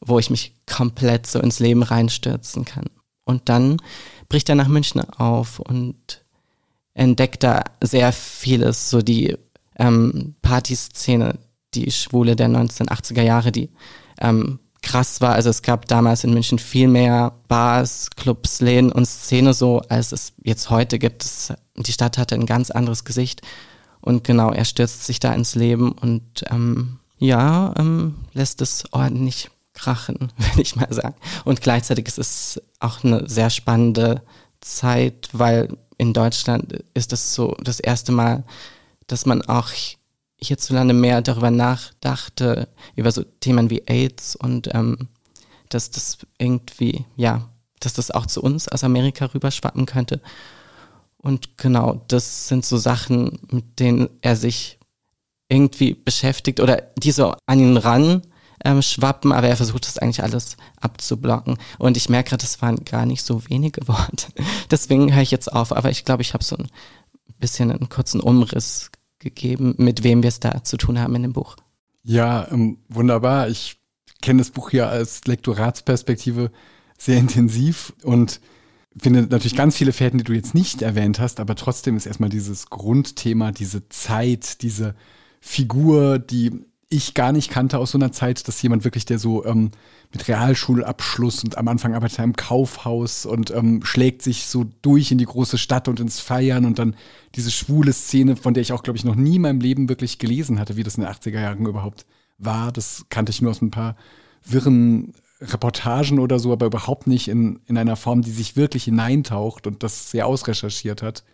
wo 0.00 0.18
ich 0.18 0.30
mich 0.30 0.54
komplett 0.66 1.26
so 1.26 1.40
ins 1.40 1.60
Leben 1.60 1.82
reinstürzen 1.82 2.64
kann. 2.64 2.86
Und 3.24 3.48
dann 3.48 3.76
bricht 4.28 4.48
er 4.48 4.54
nach 4.54 4.68
München 4.68 5.00
auf 5.00 5.58
und 5.58 6.24
entdeckt 6.94 7.42
da 7.42 7.62
sehr 7.82 8.12
vieles, 8.12 8.90
so 8.90 9.02
die 9.02 9.36
ähm, 9.78 10.34
Partyszene, 10.42 11.38
die 11.74 11.90
Schwule 11.90 12.36
der 12.36 12.48
1980er 12.48 13.22
Jahre, 13.22 13.52
die 13.52 13.70
ähm, 14.20 14.58
krass 14.82 15.20
war. 15.20 15.34
Also 15.34 15.50
es 15.50 15.62
gab 15.62 15.86
damals 15.86 16.24
in 16.24 16.32
München 16.32 16.58
viel 16.58 16.88
mehr 16.88 17.34
Bars, 17.48 18.10
Clubs, 18.16 18.60
Läden 18.60 18.90
und 18.90 19.06
Szene 19.06 19.54
so, 19.54 19.80
als 19.88 20.12
es 20.12 20.32
jetzt 20.42 20.70
heute 20.70 20.98
gibt. 20.98 21.24
Es, 21.24 21.52
die 21.76 21.92
Stadt 21.92 22.18
hatte 22.18 22.34
ein 22.34 22.46
ganz 22.46 22.70
anderes 22.70 23.04
Gesicht 23.04 23.42
und 24.08 24.24
genau, 24.24 24.50
er 24.52 24.64
stürzt 24.64 25.04
sich 25.04 25.20
da 25.20 25.34
ins 25.34 25.54
Leben 25.54 25.92
und 25.92 26.42
ähm, 26.50 26.98
ja, 27.18 27.74
ähm, 27.78 28.14
lässt 28.32 28.62
es 28.62 28.90
ordentlich 28.90 29.50
krachen, 29.74 30.32
würde 30.38 30.62
ich 30.62 30.76
mal 30.76 30.90
sagen. 30.90 31.14
Und 31.44 31.60
gleichzeitig 31.60 32.06
ist 32.06 32.16
es 32.16 32.62
auch 32.80 33.04
eine 33.04 33.28
sehr 33.28 33.50
spannende 33.50 34.22
Zeit, 34.62 35.28
weil 35.34 35.76
in 35.98 36.14
Deutschland 36.14 36.84
ist 36.94 37.12
es 37.12 37.34
so 37.34 37.54
das 37.62 37.80
erste 37.80 38.12
Mal, 38.12 38.44
dass 39.08 39.26
man 39.26 39.42
auch 39.42 39.68
hierzulande 40.40 40.94
mehr 40.94 41.20
darüber 41.20 41.50
nachdachte, 41.50 42.66
über 42.96 43.12
so 43.12 43.24
Themen 43.40 43.68
wie 43.68 43.82
AIDS 43.88 44.36
und 44.36 44.74
ähm, 44.74 45.08
dass 45.68 45.90
das 45.90 46.16
irgendwie, 46.38 47.04
ja, 47.16 47.50
dass 47.80 47.92
das 47.92 48.10
auch 48.10 48.24
zu 48.24 48.40
uns 48.40 48.68
aus 48.68 48.84
Amerika 48.84 49.26
rüberschwappen 49.26 49.84
könnte. 49.84 50.22
Und 51.20 51.58
genau, 51.58 52.04
das 52.08 52.48
sind 52.48 52.64
so 52.64 52.76
Sachen, 52.76 53.38
mit 53.50 53.80
denen 53.80 54.08
er 54.20 54.36
sich 54.36 54.78
irgendwie 55.48 55.94
beschäftigt 55.94 56.60
oder 56.60 56.82
die 56.98 57.10
so 57.10 57.34
an 57.46 57.58
ihn 57.58 57.76
ran 57.76 58.22
ähm, 58.64 58.82
schwappen, 58.82 59.32
aber 59.32 59.48
er 59.48 59.56
versucht 59.56 59.86
das 59.86 59.98
eigentlich 59.98 60.22
alles 60.22 60.56
abzublocken. 60.80 61.58
Und 61.78 61.96
ich 61.96 62.08
merke 62.08 62.30
gerade, 62.30 62.42
das 62.42 62.60
waren 62.60 62.84
gar 62.84 63.06
nicht 63.06 63.22
so 63.22 63.48
wenige 63.48 63.86
Worte. 63.88 64.28
Deswegen 64.70 65.12
höre 65.14 65.22
ich 65.22 65.30
jetzt 65.30 65.52
auf, 65.52 65.72
aber 65.72 65.90
ich 65.90 66.04
glaube, 66.04 66.22
ich 66.22 66.34
habe 66.34 66.44
so 66.44 66.56
ein 66.56 66.68
bisschen 67.38 67.70
einen 67.70 67.88
kurzen 67.88 68.20
Umriss 68.20 68.90
gegeben, 69.18 69.74
mit 69.78 70.04
wem 70.04 70.22
wir 70.22 70.28
es 70.28 70.40
da 70.40 70.62
zu 70.64 70.76
tun 70.76 70.98
haben 70.98 71.14
in 71.16 71.22
dem 71.22 71.32
Buch. 71.32 71.56
Ja, 72.04 72.48
ähm, 72.50 72.78
wunderbar. 72.88 73.48
Ich 73.48 73.78
kenne 74.22 74.40
das 74.40 74.50
Buch 74.50 74.72
ja 74.72 74.88
als 74.88 75.26
Lektoratsperspektive 75.26 76.50
sehr 76.98 77.18
intensiv 77.18 77.92
und 78.02 78.40
finde 79.02 79.22
natürlich 79.22 79.56
ganz 79.56 79.76
viele 79.76 79.92
Fäden, 79.92 80.18
die 80.18 80.24
du 80.24 80.32
jetzt 80.32 80.54
nicht 80.54 80.82
erwähnt 80.82 81.20
hast, 81.20 81.40
aber 81.40 81.54
trotzdem 81.54 81.96
ist 81.96 82.06
erstmal 82.06 82.30
dieses 82.30 82.70
Grundthema, 82.70 83.52
diese 83.52 83.88
Zeit, 83.88 84.62
diese 84.62 84.94
Figur, 85.40 86.18
die 86.18 86.64
ich 86.90 87.12
gar 87.12 87.32
nicht 87.32 87.50
kannte 87.50 87.78
aus 87.78 87.90
so 87.90 87.98
einer 87.98 88.12
Zeit, 88.12 88.48
dass 88.48 88.62
jemand 88.62 88.84
wirklich, 88.84 89.04
der 89.04 89.18
so 89.18 89.44
ähm, 89.44 89.72
mit 90.10 90.26
Realschulabschluss 90.26 91.44
und 91.44 91.58
am 91.58 91.68
Anfang 91.68 91.94
arbeitet 91.94 92.18
er 92.18 92.24
im 92.24 92.34
Kaufhaus 92.34 93.26
und 93.26 93.50
ähm, 93.50 93.84
schlägt 93.84 94.22
sich 94.22 94.46
so 94.46 94.64
durch 94.80 95.12
in 95.12 95.18
die 95.18 95.26
große 95.26 95.58
Stadt 95.58 95.88
und 95.88 96.00
ins 96.00 96.18
Feiern 96.20 96.64
und 96.64 96.78
dann 96.78 96.96
diese 97.34 97.50
schwule 97.50 97.92
Szene, 97.92 98.36
von 98.36 98.54
der 98.54 98.62
ich 98.62 98.72
auch, 98.72 98.82
glaube 98.82 98.96
ich, 98.96 99.04
noch 99.04 99.16
nie 99.16 99.36
in 99.36 99.42
meinem 99.42 99.60
Leben 99.60 99.90
wirklich 99.90 100.18
gelesen 100.18 100.58
hatte, 100.58 100.76
wie 100.76 100.82
das 100.82 100.96
in 100.96 101.02
den 101.02 101.12
80er 101.12 101.40
Jahren 101.40 101.66
überhaupt 101.66 102.06
war. 102.38 102.72
Das 102.72 103.04
kannte 103.10 103.30
ich 103.30 103.42
nur 103.42 103.50
aus 103.50 103.60
ein 103.60 103.70
paar 103.70 103.96
wirren 104.44 105.12
Reportagen 105.40 106.18
oder 106.18 106.38
so, 106.38 106.52
aber 106.52 106.66
überhaupt 106.66 107.06
nicht 107.06 107.28
in, 107.28 107.60
in 107.66 107.78
einer 107.78 107.96
Form, 107.96 108.22
die 108.22 108.30
sich 108.30 108.56
wirklich 108.56 108.84
hineintaucht 108.84 109.66
und 109.66 109.82
das 109.82 110.10
sehr 110.10 110.26
ausrecherchiert 110.26 111.02
hat. 111.02 111.24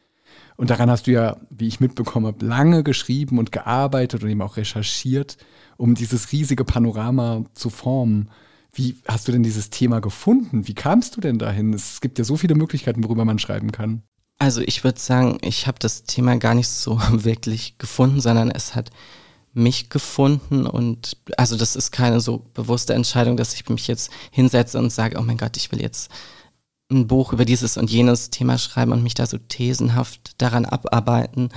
Und 0.56 0.70
daran 0.70 0.90
hast 0.90 1.06
du 1.06 1.12
ja, 1.12 1.37
wie 1.50 1.66
ich 1.66 1.80
mitbekommen 1.80 2.26
habe, 2.26 2.44
lange 2.44 2.82
geschrieben 2.82 3.38
und 3.38 3.50
gearbeitet 3.50 4.23
und 4.23 4.30
eben 4.30 4.42
auch 4.42 4.56
recherchiert, 4.56 5.37
um 5.76 5.94
dieses 5.94 6.32
riesige 6.32 6.64
Panorama 6.64 7.44
zu 7.54 7.70
formen. 7.70 8.30
Wie 8.73 8.96
hast 9.06 9.26
du 9.26 9.32
denn 9.32 9.42
dieses 9.42 9.70
Thema 9.70 10.00
gefunden? 10.00 10.66
Wie 10.66 10.75
kamst 10.75 11.16
du 11.16 11.20
denn 11.20 11.38
dahin? 11.38 11.73
Es 11.73 12.00
gibt 12.00 12.18
ja 12.18 12.25
so 12.25 12.37
viele 12.37 12.54
Möglichkeiten, 12.54 13.04
worüber 13.04 13.25
man 13.25 13.38
schreiben 13.38 13.73
kann. 13.73 14.02
Also 14.38 14.61
ich 14.61 14.84
würde 14.84 14.99
sagen, 14.99 15.38
ich 15.42 15.66
habe 15.66 15.78
das 15.78 16.04
Thema 16.04 16.37
gar 16.37 16.54
nicht 16.54 16.68
so 16.68 17.00
wirklich 17.12 17.78
gefunden, 17.78 18.20
sondern 18.20 18.50
es 18.50 18.75
hat 18.75 18.90
mich 19.54 19.88
gefunden 19.88 20.66
und 20.66 21.16
also 21.37 21.56
das 21.56 21.76
ist 21.76 21.92
keine 21.92 22.20
so 22.20 22.44
bewusste 22.54 22.94
Entscheidung, 22.94 23.37
dass 23.37 23.54
ich 23.54 23.68
mich 23.68 23.87
jetzt 23.87 24.11
hinsetze 24.30 24.78
und 24.78 24.90
sage, 24.90 25.16
oh 25.18 25.23
mein 25.23 25.38
Gott, 25.38 25.56
ich 25.56 25.70
will 25.70 25.80
jetzt 25.80 26.11
ein 26.90 27.06
Buch 27.06 27.32
über 27.32 27.44
dieses 27.44 27.76
und 27.76 27.90
jenes 27.90 28.30
Thema 28.30 28.58
schreiben 28.58 28.92
und 28.92 29.02
mich 29.02 29.14
da 29.14 29.26
so 29.26 29.38
thesenhaft 29.38 30.42
daran 30.42 30.66
abarbeiten, 30.66 31.50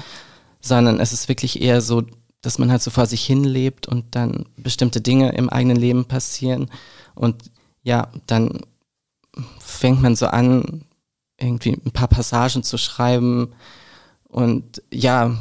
sondern 0.62 1.00
es 1.00 1.12
ist 1.12 1.28
wirklich 1.28 1.62
eher 1.62 1.82
so, 1.82 2.04
dass 2.42 2.60
man 2.60 2.72
halt 2.72 2.84
so 2.84 2.92
vor 2.92 3.08
sich 3.08 3.26
hin 3.26 3.44
lebt 3.44 3.88
und 3.88 4.16
dann 4.16 4.46
bestimmte 4.58 5.02
Dinge 5.02 5.32
im 5.34 5.50
eigenen 5.50 5.78
Leben 5.78 6.06
passieren 6.06 6.70
und 7.16 7.52
ja, 7.82 8.10
dann 8.28 8.62
fängt 9.60 10.02
man 10.02 10.16
so 10.16 10.28
an, 10.28 10.86
irgendwie 11.40 11.74
ein 11.74 11.92
paar 11.92 12.08
Passagen 12.08 12.64
zu 12.64 12.78
schreiben 12.78 13.54
und 14.28 14.84
ja, 14.92 15.36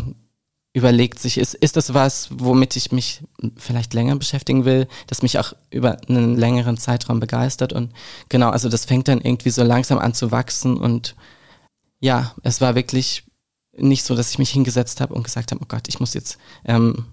überlegt 0.77 1.19
sich, 1.19 1.39
ist, 1.39 1.55
ist 1.55 1.77
das 1.79 1.95
was, 1.95 2.29
womit 2.31 2.77
ich 2.77 2.93
mich 2.93 3.23
vielleicht 3.57 3.95
länger 3.95 4.15
beschäftigen 4.17 4.67
will, 4.67 4.87
das 5.07 5.23
mich 5.23 5.39
auch 5.39 5.55
über 5.71 5.97
einen 6.07 6.37
längeren 6.37 6.77
Zeitraum 6.77 7.19
begeistert? 7.19 7.73
Und 7.73 7.95
genau, 8.29 8.51
also 8.51 8.69
das 8.69 8.85
fängt 8.85 9.09
dann 9.09 9.23
irgendwie 9.23 9.49
so 9.49 9.63
langsam 9.63 9.99
an 9.99 10.13
zu 10.13 10.33
wachsen. 10.33 10.77
Und 10.77 11.17
ja, 11.99 12.35
es 12.43 12.61
war 12.61 12.75
wirklich 12.75 13.25
nicht 13.75 14.05
so, 14.05 14.15
dass 14.15 14.31
ich 14.31 14.39
mich 14.39 14.51
hingesetzt 14.51 15.01
habe 15.01 15.15
und 15.15 15.23
gesagt 15.23 15.51
habe, 15.51 15.63
oh 15.65 15.67
Gott, 15.67 15.89
ich 15.89 15.99
muss 15.99 16.13
jetzt, 16.13 16.37
ähm, 16.67 17.07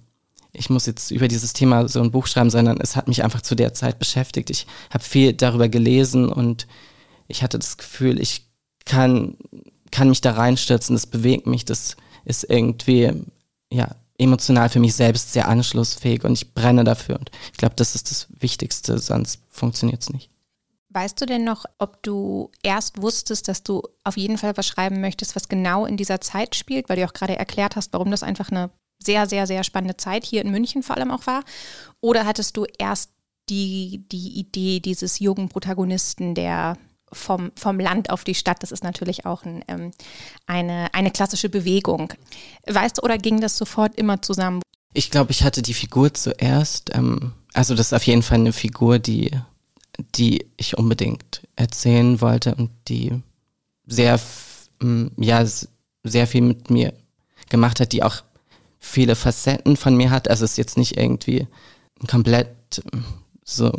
ich 0.52 0.70
muss 0.70 0.86
jetzt 0.86 1.12
über 1.12 1.30
dieses 1.30 1.54
Thema 1.54 1.88
so 1.88 2.02
ein 2.02 2.12
Buch 2.12 2.28
schreiben, 2.28 2.50
sondern 2.50 2.82
es 2.82 2.98
hat 2.98 3.08
mich 3.08 3.24
einfach 3.24 3.42
zu 3.42 3.56
der 3.56 3.74
Zeit 3.74 3.98
beschäftigt. 3.98 4.50
Ich 4.50 4.68
habe 4.90 5.06
viel 5.06 5.32
darüber 5.32 5.70
gelesen 5.70 6.28
und 6.28 6.68
ich 7.30 7.44
hatte 7.44 7.60
das 7.60 7.78
Gefühl, 7.78 8.20
ich 8.20 8.46
kann, 8.84 9.38
kann 9.90 10.10
mich 10.10 10.20
da 10.20 10.34
reinstürzen, 10.34 10.98
das 10.98 11.08
bewegt 11.08 11.48
mich, 11.48 11.64
das 11.64 11.96
ist 12.26 12.44
irgendwie 12.50 13.24
ja, 13.74 13.96
emotional 14.18 14.70
für 14.70 14.80
mich 14.80 14.94
selbst 14.94 15.34
sehr 15.34 15.48
anschlussfähig 15.48 16.24
und 16.24 16.34
ich 16.34 16.54
brenne 16.54 16.84
dafür. 16.84 17.18
Und 17.18 17.32
ich 17.52 17.58
glaube, 17.58 17.76
das 17.76 17.96
ist 17.96 18.12
das 18.12 18.28
Wichtigste, 18.30 19.00
sonst 19.00 19.42
funktioniert 19.50 20.02
es 20.02 20.10
nicht. 20.12 20.30
Weißt 20.90 21.20
du 21.20 21.26
denn 21.26 21.44
noch, 21.44 21.66
ob 21.80 22.04
du 22.04 22.52
erst 22.62 23.02
wusstest, 23.02 23.48
dass 23.48 23.64
du 23.64 23.82
auf 24.04 24.16
jeden 24.16 24.38
Fall 24.38 24.56
was 24.56 24.68
schreiben 24.68 25.02
möchtest, 25.02 25.36
was 25.36 25.50
genau 25.50 25.88
in 25.88 25.98
dieser 25.98 26.22
Zeit 26.22 26.56
spielt, 26.56 26.88
weil 26.88 26.98
du 26.98 27.06
auch 27.06 27.14
gerade 27.14 27.36
erklärt 27.36 27.76
hast, 27.76 27.94
warum 27.94 28.12
das 28.12 28.22
einfach 28.22 28.52
eine 28.52 28.70
sehr, 29.02 29.28
sehr, 29.28 29.48
sehr 29.48 29.64
spannende 29.64 29.98
Zeit 29.98 30.24
hier 30.24 30.44
in 30.44 30.52
München 30.52 30.84
vor 30.84 30.96
allem 30.96 31.10
auch 31.10 31.26
war? 31.26 31.44
Oder 32.00 32.28
hattest 32.28 32.56
du 32.58 32.66
erst 32.78 33.10
die, 33.50 34.06
die 34.12 34.40
Idee 34.40 34.80
dieses 34.80 35.20
jungen 35.20 35.50
Protagonisten, 35.50 36.36
der 36.36 36.78
vom, 37.14 37.52
vom 37.56 37.80
Land 37.80 38.10
auf 38.10 38.24
die 38.24 38.36
Stadt. 38.36 38.64
Das 38.64 38.72
ist 38.72 38.84
natürlich 38.84 39.26
auch 39.26 39.44
ein, 39.44 39.64
ähm, 39.68 39.92
eine, 40.46 40.94
eine 40.94 41.12
klassische 41.12 41.50
Bewegung. 41.50 42.14
Weißt 42.68 42.98
du, 42.98 43.02
oder 43.02 43.18
ging 43.18 43.42
das 43.42 43.58
sofort 43.58 43.96
immer 43.96 44.22
zusammen? 44.22 44.62
Ich 44.94 45.10
glaube, 45.10 45.32
ich 45.32 45.44
hatte 45.44 45.62
die 45.62 45.74
Figur 45.74 46.14
zuerst. 46.14 46.92
Ähm, 46.94 47.34
also 47.54 47.76
das 47.76 47.88
ist 47.88 47.94
auf 47.94 48.06
jeden 48.06 48.24
Fall 48.24 48.40
eine 48.40 48.54
Figur, 48.54 49.00
die, 49.00 49.32
die 50.16 50.46
ich 50.58 50.78
unbedingt 50.78 51.48
erzählen 51.56 52.22
wollte 52.22 52.56
und 52.56 52.72
die 52.88 53.22
sehr, 53.86 54.20
ja, 55.18 55.46
sehr 56.04 56.28
viel 56.28 56.42
mit 56.42 56.70
mir 56.70 56.94
gemacht 57.50 57.80
hat, 57.80 57.92
die 57.92 58.04
auch 58.04 58.24
viele 58.80 59.16
Facetten 59.16 59.78
von 59.78 59.96
mir 59.96 60.12
hat. 60.12 60.30
Also 60.30 60.46
es 60.46 60.52
ist 60.52 60.58
jetzt 60.58 60.78
nicht 60.78 60.98
irgendwie 60.98 61.48
komplett 62.08 62.84
so 63.44 63.72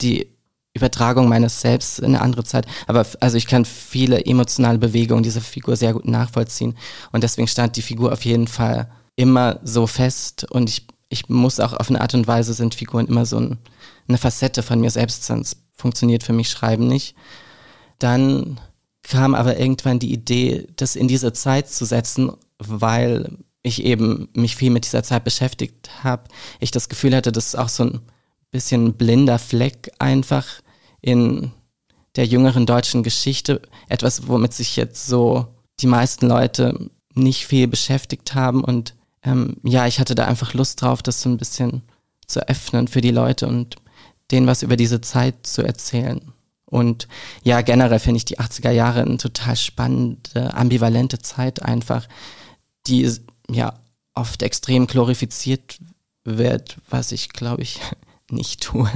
die 0.00 0.28
Übertragung 0.74 1.28
meines 1.28 1.60
Selbst 1.60 1.98
in 1.98 2.06
eine 2.06 2.22
andere 2.22 2.44
Zeit. 2.44 2.66
Aber 2.86 3.06
also 3.20 3.36
ich 3.36 3.46
kann 3.46 3.64
viele 3.64 4.24
emotionale 4.24 4.78
Bewegungen 4.78 5.22
dieser 5.22 5.40
Figur 5.40 5.76
sehr 5.76 5.92
gut 5.92 6.06
nachvollziehen. 6.06 6.76
Und 7.12 7.22
deswegen 7.22 7.48
stand 7.48 7.76
die 7.76 7.82
Figur 7.82 8.12
auf 8.12 8.24
jeden 8.24 8.48
Fall 8.48 8.90
immer 9.16 9.60
so 9.62 9.86
fest. 9.86 10.50
Und 10.50 10.70
ich, 10.70 10.86
ich 11.10 11.28
muss 11.28 11.60
auch 11.60 11.74
auf 11.74 11.90
eine 11.90 12.00
Art 12.00 12.14
und 12.14 12.26
Weise 12.26 12.54
sind 12.54 12.74
Figuren 12.74 13.06
immer 13.06 13.26
so 13.26 13.38
ein, 13.38 13.58
eine 14.08 14.18
Facette 14.18 14.62
von 14.62 14.80
mir 14.80 14.90
selbst, 14.90 15.24
sonst 15.24 15.58
funktioniert 15.74 16.22
für 16.22 16.32
mich 16.32 16.48
Schreiben 16.48 16.86
nicht. 16.86 17.14
Dann 17.98 18.58
kam 19.02 19.34
aber 19.34 19.58
irgendwann 19.58 19.98
die 19.98 20.12
Idee, 20.12 20.66
das 20.76 20.96
in 20.96 21.08
diese 21.08 21.32
Zeit 21.32 21.68
zu 21.68 21.84
setzen, 21.84 22.32
weil 22.58 23.38
ich 23.62 23.84
eben 23.84 24.28
mich 24.32 24.56
viel 24.56 24.70
mit 24.70 24.84
dieser 24.84 25.02
Zeit 25.02 25.24
beschäftigt 25.24 26.02
habe. 26.02 26.24
Ich 26.60 26.70
das 26.70 26.88
Gefühl 26.88 27.14
hatte, 27.14 27.30
das 27.30 27.48
ist 27.48 27.56
auch 27.56 27.68
so 27.68 27.84
ein 27.84 28.00
bisschen 28.52 28.94
blinder 28.94 29.38
Fleck 29.38 29.90
einfach 29.98 30.46
in 31.00 31.50
der 32.14 32.26
jüngeren 32.26 32.66
deutschen 32.66 33.02
Geschichte. 33.02 33.62
Etwas, 33.88 34.28
womit 34.28 34.52
sich 34.52 34.76
jetzt 34.76 35.06
so 35.06 35.48
die 35.80 35.86
meisten 35.86 36.28
Leute 36.28 36.90
nicht 37.14 37.46
viel 37.46 37.66
beschäftigt 37.66 38.34
haben. 38.34 38.62
Und 38.62 38.94
ähm, 39.24 39.56
ja, 39.64 39.86
ich 39.86 39.98
hatte 39.98 40.14
da 40.14 40.26
einfach 40.26 40.54
Lust 40.54 40.80
drauf, 40.80 41.02
das 41.02 41.22
so 41.22 41.28
ein 41.28 41.38
bisschen 41.38 41.82
zu 42.26 42.46
öffnen 42.48 42.86
für 42.88 43.00
die 43.00 43.10
Leute 43.10 43.48
und 43.48 43.76
denen 44.30 44.46
was 44.46 44.62
über 44.62 44.76
diese 44.76 45.00
Zeit 45.00 45.46
zu 45.46 45.62
erzählen. 45.62 46.20
Und 46.66 47.08
ja, 47.42 47.60
generell 47.60 47.98
finde 47.98 48.18
ich 48.18 48.24
die 48.24 48.38
80er 48.38 48.70
Jahre 48.70 49.02
eine 49.02 49.18
total 49.18 49.56
spannende, 49.56 50.54
ambivalente 50.54 51.18
Zeit 51.18 51.62
einfach, 51.62 52.08
die 52.86 53.10
ja 53.50 53.74
oft 54.14 54.42
extrem 54.42 54.86
glorifiziert 54.86 55.78
wird, 56.24 56.78
was 56.88 57.12
ich 57.12 57.30
glaube 57.30 57.62
ich 57.62 57.80
nicht 58.32 58.62
tue. 58.62 58.90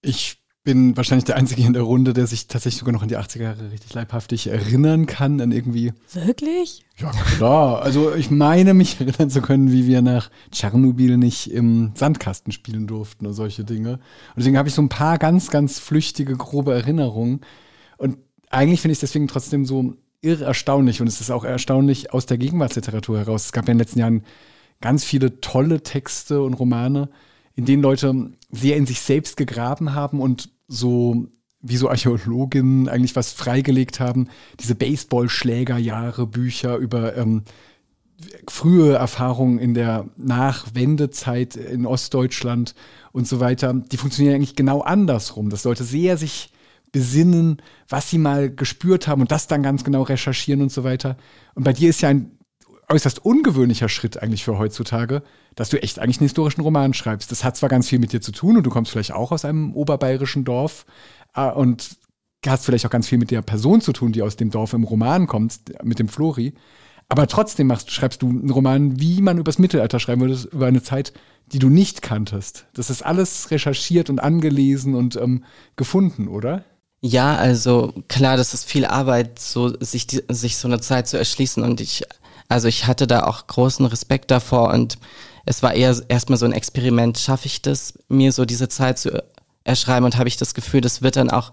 Ich 0.00 0.42
bin 0.64 0.96
wahrscheinlich 0.96 1.24
der 1.24 1.36
Einzige 1.36 1.62
in 1.62 1.72
der 1.72 1.82
Runde, 1.82 2.12
der 2.12 2.26
sich 2.26 2.46
tatsächlich 2.46 2.78
sogar 2.78 2.92
noch 2.92 3.02
an 3.02 3.08
die 3.08 3.18
80er 3.18 3.42
Jahre 3.42 3.72
richtig 3.72 3.92
leibhaftig 3.94 4.46
erinnern 4.46 5.06
kann, 5.06 5.40
an 5.40 5.50
irgendwie. 5.50 5.92
Wirklich? 6.12 6.84
Ja, 6.98 7.10
klar. 7.10 7.82
Also 7.82 8.14
ich 8.14 8.30
meine, 8.30 8.72
mich 8.72 9.00
erinnern 9.00 9.28
zu 9.28 9.42
können, 9.42 9.72
wie 9.72 9.88
wir 9.88 10.02
nach 10.02 10.30
Tschernobyl 10.52 11.18
nicht 11.18 11.50
im 11.50 11.92
Sandkasten 11.96 12.52
spielen 12.52 12.86
durften 12.86 13.26
und 13.26 13.34
solche 13.34 13.64
Dinge. 13.64 13.94
Und 13.94 14.00
deswegen 14.36 14.56
habe 14.56 14.68
ich 14.68 14.74
so 14.74 14.82
ein 14.82 14.88
paar 14.88 15.18
ganz, 15.18 15.50
ganz 15.50 15.80
flüchtige, 15.80 16.36
grobe 16.36 16.74
Erinnerungen. 16.74 17.40
Und 17.96 18.18
eigentlich 18.50 18.80
finde 18.80 18.92
ich 18.92 18.98
es 18.98 19.10
deswegen 19.10 19.26
trotzdem 19.26 19.66
so 19.66 19.94
irre 20.20 20.44
erstaunlich. 20.44 21.00
Und 21.00 21.08
es 21.08 21.20
ist 21.20 21.32
auch 21.32 21.44
erstaunlich 21.44 22.12
aus 22.12 22.26
der 22.26 22.38
Gegenwartsliteratur 22.38 23.18
heraus. 23.18 23.46
Es 23.46 23.52
gab 23.52 23.66
ja 23.66 23.72
in 23.72 23.78
den 23.78 23.84
letzten 23.84 23.98
Jahren 23.98 24.22
ganz 24.80 25.02
viele 25.02 25.40
tolle 25.40 25.82
Texte 25.82 26.40
und 26.42 26.54
Romane, 26.54 27.08
in 27.54 27.64
denen 27.64 27.82
Leute 27.82 28.32
sehr 28.50 28.76
in 28.76 28.86
sich 28.86 29.00
selbst 29.00 29.36
gegraben 29.36 29.94
haben 29.94 30.20
und 30.20 30.50
so 30.68 31.28
wie 31.60 31.76
so 31.76 31.88
Archäologinnen 31.88 32.88
eigentlich 32.88 33.14
was 33.14 33.32
freigelegt 33.32 34.00
haben. 34.00 34.28
Diese 34.58 34.74
Baseballschlägerjahre, 34.74 36.26
Bücher 36.26 36.76
über 36.76 37.16
ähm, 37.16 37.42
frühe 38.48 38.94
Erfahrungen 38.94 39.58
in 39.58 39.74
der 39.74 40.08
Nachwendezeit 40.16 41.56
in 41.56 41.86
Ostdeutschland 41.86 42.74
und 43.12 43.28
so 43.28 43.40
weiter, 43.40 43.74
die 43.74 43.96
funktionieren 43.96 44.36
eigentlich 44.36 44.56
genau 44.56 44.80
andersrum, 44.80 45.50
dass 45.50 45.64
Leute 45.64 45.84
sehr 45.84 46.16
sich 46.16 46.52
besinnen, 46.90 47.62
was 47.88 48.10
sie 48.10 48.18
mal 48.18 48.54
gespürt 48.54 49.08
haben 49.08 49.22
und 49.22 49.32
das 49.32 49.46
dann 49.46 49.62
ganz 49.62 49.82
genau 49.82 50.02
recherchieren 50.02 50.62
und 50.62 50.70
so 50.70 50.84
weiter. 50.84 51.16
Und 51.54 51.64
bei 51.64 51.72
dir 51.72 51.90
ist 51.90 52.02
ja 52.02 52.10
ein 52.10 52.38
äußerst 52.92 53.24
ungewöhnlicher 53.24 53.88
Schritt 53.88 54.22
eigentlich 54.22 54.44
für 54.44 54.58
heutzutage, 54.58 55.22
dass 55.54 55.70
du 55.70 55.82
echt 55.82 55.98
eigentlich 55.98 56.18
einen 56.18 56.26
historischen 56.26 56.60
Roman 56.60 56.92
schreibst. 56.92 57.30
Das 57.30 57.42
hat 57.42 57.56
zwar 57.56 57.70
ganz 57.70 57.88
viel 57.88 57.98
mit 57.98 58.12
dir 58.12 58.20
zu 58.20 58.32
tun 58.32 58.58
und 58.58 58.64
du 58.64 58.70
kommst 58.70 58.92
vielleicht 58.92 59.12
auch 59.12 59.32
aus 59.32 59.44
einem 59.44 59.74
oberbayerischen 59.74 60.44
Dorf 60.44 60.84
äh, 61.34 61.50
und 61.50 61.96
hast 62.46 62.66
vielleicht 62.66 62.84
auch 62.84 62.90
ganz 62.90 63.08
viel 63.08 63.18
mit 63.18 63.30
der 63.30 63.40
Person 63.40 63.80
zu 63.80 63.92
tun, 63.92 64.12
die 64.12 64.20
aus 64.22 64.36
dem 64.36 64.50
Dorf 64.50 64.74
im 64.74 64.84
Roman 64.84 65.26
kommt, 65.26 65.60
mit 65.82 65.98
dem 65.98 66.08
Flori. 66.08 66.54
Aber 67.08 67.26
trotzdem 67.26 67.66
machst, 67.66 67.90
schreibst 67.90 68.22
du 68.22 68.28
einen 68.28 68.50
Roman, 68.50 69.00
wie 69.00 69.22
man 69.22 69.38
übers 69.38 69.58
Mittelalter 69.58 69.98
schreiben 69.98 70.20
würde, 70.20 70.48
über 70.52 70.66
eine 70.66 70.82
Zeit, 70.82 71.12
die 71.46 71.58
du 71.58 71.68
nicht 71.68 72.02
kanntest. 72.02 72.66
Das 72.74 72.90
ist 72.90 73.02
alles 73.02 73.50
recherchiert 73.50 74.10
und 74.10 74.20
angelesen 74.20 74.94
und 74.94 75.16
ähm, 75.16 75.44
gefunden, 75.76 76.28
oder? 76.28 76.64
Ja, 77.00 77.36
also 77.36 77.92
klar, 78.08 78.36
das 78.36 78.54
ist 78.54 78.64
viel 78.64 78.84
Arbeit, 78.84 79.38
so 79.38 79.76
sich, 79.80 80.06
sich 80.28 80.56
so 80.56 80.68
eine 80.68 80.80
Zeit 80.80 81.08
zu 81.08 81.18
erschließen 81.18 81.62
und 81.62 81.80
ich 81.80 82.04
also 82.52 82.68
ich 82.68 82.86
hatte 82.86 83.06
da 83.06 83.24
auch 83.24 83.46
großen 83.46 83.86
Respekt 83.86 84.30
davor 84.30 84.70
und 84.70 84.98
es 85.44 85.62
war 85.62 85.74
eher 85.74 85.96
erstmal 86.08 86.38
so 86.38 86.46
ein 86.46 86.52
Experiment, 86.52 87.18
schaffe 87.18 87.46
ich 87.46 87.62
das, 87.62 87.94
mir 88.08 88.30
so 88.32 88.44
diese 88.44 88.68
Zeit 88.68 88.98
zu 88.98 89.22
erschreiben 89.64 90.04
und 90.04 90.18
habe 90.18 90.28
ich 90.28 90.36
das 90.36 90.54
Gefühl, 90.54 90.80
das 90.80 91.02
wird 91.02 91.16
dann 91.16 91.30
auch 91.30 91.52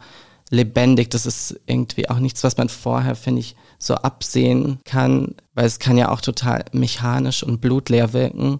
lebendig. 0.52 1.10
Das 1.10 1.26
ist 1.26 1.60
irgendwie 1.66 2.10
auch 2.10 2.20
nichts, 2.20 2.44
was 2.44 2.58
man 2.58 2.70
vorher, 2.70 3.16
finde 3.16 3.40
ich, 3.40 3.56
so 3.78 3.96
absehen 3.96 4.80
kann, 4.84 5.36
weil 5.54 5.66
es 5.66 5.80
kann 5.80 5.98
ja 5.98 6.10
auch 6.10 6.22
total 6.22 6.66
mechanisch 6.72 7.44
und 7.44 7.62
blutleer 7.62 8.14
wirken. 8.14 8.60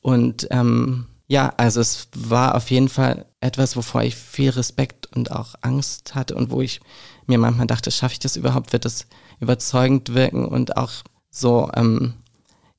Und 0.00 0.48
ähm, 0.50 1.06
Ja, 1.28 1.54
also 1.56 1.80
es 1.80 2.08
war 2.14 2.54
auf 2.56 2.70
jeden 2.70 2.90
Fall 2.90 3.24
etwas, 3.40 3.76
wovor 3.76 4.02
ich 4.02 4.16
viel 4.16 4.50
Respekt 4.50 5.06
und 5.16 5.30
auch 5.30 5.54
Angst 5.62 6.14
hatte 6.14 6.34
und 6.34 6.50
wo 6.50 6.60
ich 6.60 6.80
mir 7.26 7.38
manchmal 7.38 7.66
dachte, 7.66 7.90
schaffe 7.90 8.12
ich 8.14 8.18
das 8.18 8.36
überhaupt, 8.36 8.72
wird 8.72 8.84
das 8.84 9.06
überzeugend 9.40 10.12
wirken 10.14 10.44
und 10.44 10.76
auch 10.76 10.90
so, 11.32 11.70
ähm, 11.74 12.14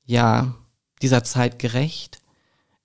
ja, 0.06 0.54
dieser 1.02 1.24
Zeit 1.24 1.58
gerecht. 1.58 2.20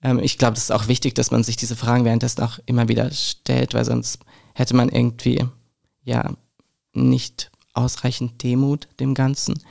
Ähm, 0.02 0.20
ich 0.20 0.38
glaube, 0.38 0.58
es 0.58 0.64
ist 0.64 0.72
auch 0.72 0.88
wichtig, 0.88 1.14
dass 1.16 1.32
man 1.32 1.44
sich 1.44 1.56
diese 1.56 1.76
Fragen 1.76 2.04
währenddessen 2.04 2.44
auch 2.44 2.60
immer 2.66 2.90
wieder 2.90 3.10
stellt, 3.12 3.74
weil 3.74 3.86
sonst 3.86 4.20
hätte 4.56 4.76
man 4.76 4.90
irgendwie, 4.90 5.46
ja, 6.04 6.34
nicht 6.94 7.52
ausreichend 7.74 8.44
Demut 8.44 8.90
dem 9.00 9.14
Ganzen 9.14 9.62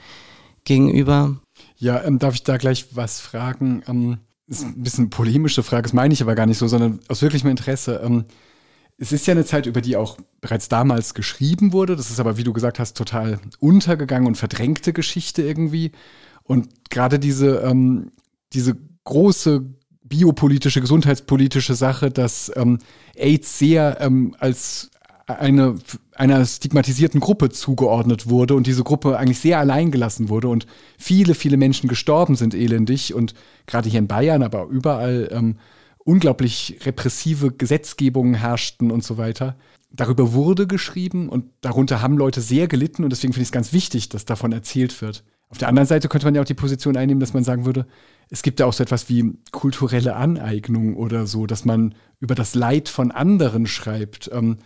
gegenüber. 0.64 1.36
Ja, 1.76 2.02
ähm, 2.04 2.18
darf 2.18 2.34
ich 2.34 2.44
da 2.44 2.56
gleich 2.56 2.96
was 2.96 3.20
fragen? 3.20 3.82
Ähm, 3.88 4.18
ist 4.46 4.64
ein 4.64 4.82
bisschen 4.82 5.10
polemische 5.10 5.62
Frage, 5.62 5.82
das 5.82 5.92
meine 5.92 6.14
ich 6.14 6.22
aber 6.22 6.34
gar 6.34 6.46
nicht 6.46 6.58
so, 6.58 6.68
sondern 6.68 7.00
aus 7.08 7.20
wirklichem 7.20 7.50
Interesse. 7.50 8.00
Ähm, 8.04 8.24
es 8.98 9.12
ist 9.12 9.26
ja 9.26 9.32
eine 9.32 9.44
Zeit, 9.44 9.66
über 9.66 9.80
die 9.80 9.96
auch 9.96 10.18
bereits 10.40 10.68
damals 10.68 11.14
geschrieben 11.14 11.72
wurde. 11.72 11.94
Das 11.94 12.10
ist 12.10 12.18
aber, 12.18 12.36
wie 12.36 12.44
du 12.44 12.52
gesagt 12.52 12.80
hast, 12.80 12.96
total 12.96 13.38
untergegangen 13.60 14.26
und 14.26 14.36
verdrängte 14.36 14.92
Geschichte 14.92 15.42
irgendwie. 15.42 15.92
Und 16.42 16.90
gerade 16.90 17.20
diese, 17.20 17.58
ähm, 17.58 18.10
diese 18.52 18.76
große 19.04 19.64
biopolitische, 20.02 20.80
gesundheitspolitische 20.80 21.74
Sache, 21.74 22.10
dass 22.10 22.50
ähm, 22.56 22.78
AIDS 23.14 23.58
sehr 23.58 24.00
ähm, 24.00 24.34
als 24.38 24.90
eine, 25.26 25.78
einer 26.14 26.44
stigmatisierten 26.44 27.20
Gruppe 27.20 27.50
zugeordnet 27.50 28.28
wurde 28.28 28.54
und 28.54 28.66
diese 28.66 28.82
Gruppe 28.82 29.18
eigentlich 29.18 29.40
sehr 29.40 29.58
allein 29.58 29.90
gelassen 29.90 30.30
wurde 30.30 30.48
und 30.48 30.66
viele, 30.96 31.34
viele 31.34 31.58
Menschen 31.58 31.88
gestorben 31.88 32.34
sind 32.34 32.54
elendig 32.54 33.12
und 33.14 33.34
gerade 33.66 33.90
hier 33.90 33.98
in 33.98 34.08
Bayern, 34.08 34.42
aber 34.42 34.66
überall 34.66 35.28
ähm, 35.30 35.58
unglaublich 36.08 36.78
repressive 36.86 37.52
Gesetzgebungen 37.52 38.32
herrschten 38.32 38.90
und 38.90 39.04
so 39.04 39.18
weiter. 39.18 39.58
Darüber 39.90 40.32
wurde 40.32 40.66
geschrieben 40.66 41.28
und 41.28 41.50
darunter 41.60 42.00
haben 42.00 42.16
Leute 42.16 42.40
sehr 42.40 42.66
gelitten 42.66 43.04
und 43.04 43.10
deswegen 43.10 43.34
finde 43.34 43.42
ich 43.42 43.48
es 43.48 43.52
ganz 43.52 43.74
wichtig, 43.74 44.08
dass 44.08 44.24
davon 44.24 44.52
erzählt 44.52 45.02
wird. 45.02 45.22
Auf 45.50 45.58
der 45.58 45.68
anderen 45.68 45.86
Seite 45.86 46.08
könnte 46.08 46.26
man 46.26 46.34
ja 46.34 46.40
auch 46.40 46.46
die 46.46 46.54
Position 46.54 46.96
einnehmen, 46.96 47.20
dass 47.20 47.34
man 47.34 47.44
sagen 47.44 47.66
würde, 47.66 47.86
es 48.30 48.42
gibt 48.42 48.58
ja 48.58 48.64
auch 48.64 48.72
so 48.72 48.82
etwas 48.82 49.10
wie 49.10 49.34
kulturelle 49.52 50.16
Aneignung 50.16 50.96
oder 50.96 51.26
so, 51.26 51.44
dass 51.44 51.66
man 51.66 51.94
über 52.20 52.34
das 52.34 52.54
Leid 52.54 52.88
von 52.88 53.10
anderen 53.10 53.66
schreibt. 53.66 54.30
Ähm, 54.32 54.56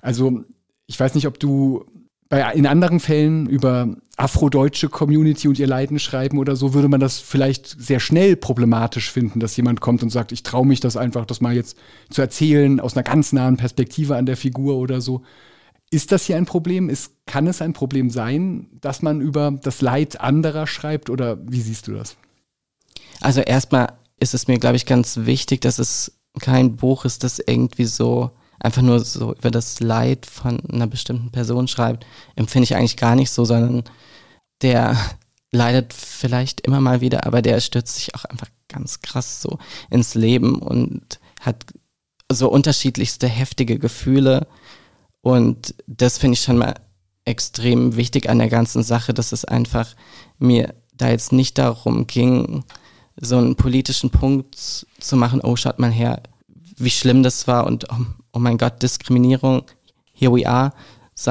also 0.00 0.42
ich 0.86 0.98
weiß 0.98 1.14
nicht, 1.14 1.28
ob 1.28 1.38
du 1.38 1.84
bei, 2.28 2.52
in 2.52 2.66
anderen 2.66 3.00
Fällen 3.00 3.46
über 3.46 3.96
afrodeutsche 4.16 4.88
Community 4.88 5.48
und 5.48 5.58
ihr 5.58 5.66
Leiden 5.66 5.98
schreiben 5.98 6.38
oder 6.38 6.56
so, 6.56 6.74
würde 6.74 6.88
man 6.88 7.00
das 7.00 7.20
vielleicht 7.20 7.68
sehr 7.80 8.00
schnell 8.00 8.36
problematisch 8.36 9.10
finden, 9.10 9.40
dass 9.40 9.56
jemand 9.56 9.80
kommt 9.80 10.02
und 10.02 10.10
sagt, 10.10 10.32
ich 10.32 10.42
traue 10.42 10.66
mich 10.66 10.80
das 10.80 10.96
einfach, 10.96 11.24
das 11.24 11.40
mal 11.40 11.54
jetzt 11.54 11.76
zu 12.10 12.20
erzählen, 12.20 12.80
aus 12.80 12.96
einer 12.96 13.04
ganz 13.04 13.32
nahen 13.32 13.56
Perspektive 13.56 14.16
an 14.16 14.26
der 14.26 14.36
Figur 14.36 14.76
oder 14.76 15.00
so. 15.00 15.22
Ist 15.90 16.12
das 16.12 16.26
hier 16.26 16.36
ein 16.36 16.44
Problem? 16.44 16.90
Ist, 16.90 17.12
kann 17.24 17.46
es 17.46 17.62
ein 17.62 17.72
Problem 17.72 18.10
sein, 18.10 18.68
dass 18.80 19.00
man 19.00 19.22
über 19.22 19.52
das 19.62 19.80
Leid 19.80 20.20
anderer 20.20 20.66
schreibt 20.66 21.08
oder 21.08 21.38
wie 21.48 21.60
siehst 21.60 21.86
du 21.86 21.94
das? 21.94 22.16
Also 23.20 23.40
erstmal 23.40 23.94
ist 24.20 24.34
es 24.34 24.48
mir, 24.48 24.58
glaube 24.58 24.76
ich, 24.76 24.84
ganz 24.84 25.20
wichtig, 25.22 25.62
dass 25.62 25.78
es 25.78 26.18
kein 26.40 26.76
Buch 26.76 27.04
ist, 27.04 27.24
das 27.24 27.38
irgendwie 27.38 27.86
so 27.86 28.32
einfach 28.60 28.82
nur 28.82 29.00
so 29.00 29.34
über 29.34 29.50
das 29.50 29.80
Leid 29.80 30.26
von 30.26 30.60
einer 30.70 30.86
bestimmten 30.86 31.30
Person 31.30 31.68
schreibt, 31.68 32.06
empfinde 32.36 32.64
ich 32.64 32.76
eigentlich 32.76 32.96
gar 32.96 33.14
nicht 33.16 33.30
so, 33.30 33.44
sondern 33.44 33.84
der 34.62 34.96
leidet 35.50 35.92
vielleicht 35.94 36.60
immer 36.62 36.80
mal 36.80 37.00
wieder, 37.00 37.26
aber 37.26 37.42
der 37.42 37.60
stürzt 37.60 37.94
sich 37.94 38.14
auch 38.14 38.24
einfach 38.24 38.48
ganz 38.68 39.00
krass 39.00 39.40
so 39.40 39.58
ins 39.90 40.14
Leben 40.14 40.56
und 40.56 41.20
hat 41.40 41.64
so 42.30 42.50
unterschiedlichste 42.50 43.26
heftige 43.26 43.78
Gefühle. 43.78 44.46
Und 45.22 45.74
das 45.86 46.18
finde 46.18 46.34
ich 46.34 46.42
schon 46.42 46.58
mal 46.58 46.74
extrem 47.24 47.96
wichtig 47.96 48.28
an 48.28 48.38
der 48.38 48.48
ganzen 48.48 48.82
Sache, 48.82 49.14
dass 49.14 49.32
es 49.32 49.44
einfach 49.44 49.94
mir 50.38 50.74
da 50.92 51.08
jetzt 51.10 51.32
nicht 51.32 51.58
darum 51.58 52.06
ging, 52.06 52.64
so 53.16 53.38
einen 53.38 53.56
politischen 53.56 54.10
Punkt 54.10 54.56
zu 54.56 55.16
machen, 55.16 55.40
oh, 55.42 55.56
schaut 55.56 55.78
mal 55.78 55.90
her, 55.90 56.22
wie 56.76 56.90
schlimm 56.90 57.22
das 57.22 57.46
war 57.46 57.66
und 57.66 57.90
oh, 57.90 58.06
oh 58.32 58.38
mein 58.38 58.58
Gott, 58.58 58.82
Diskriminierung, 58.82 59.62
here 60.12 60.34
we 60.34 60.48
are. 60.48 60.72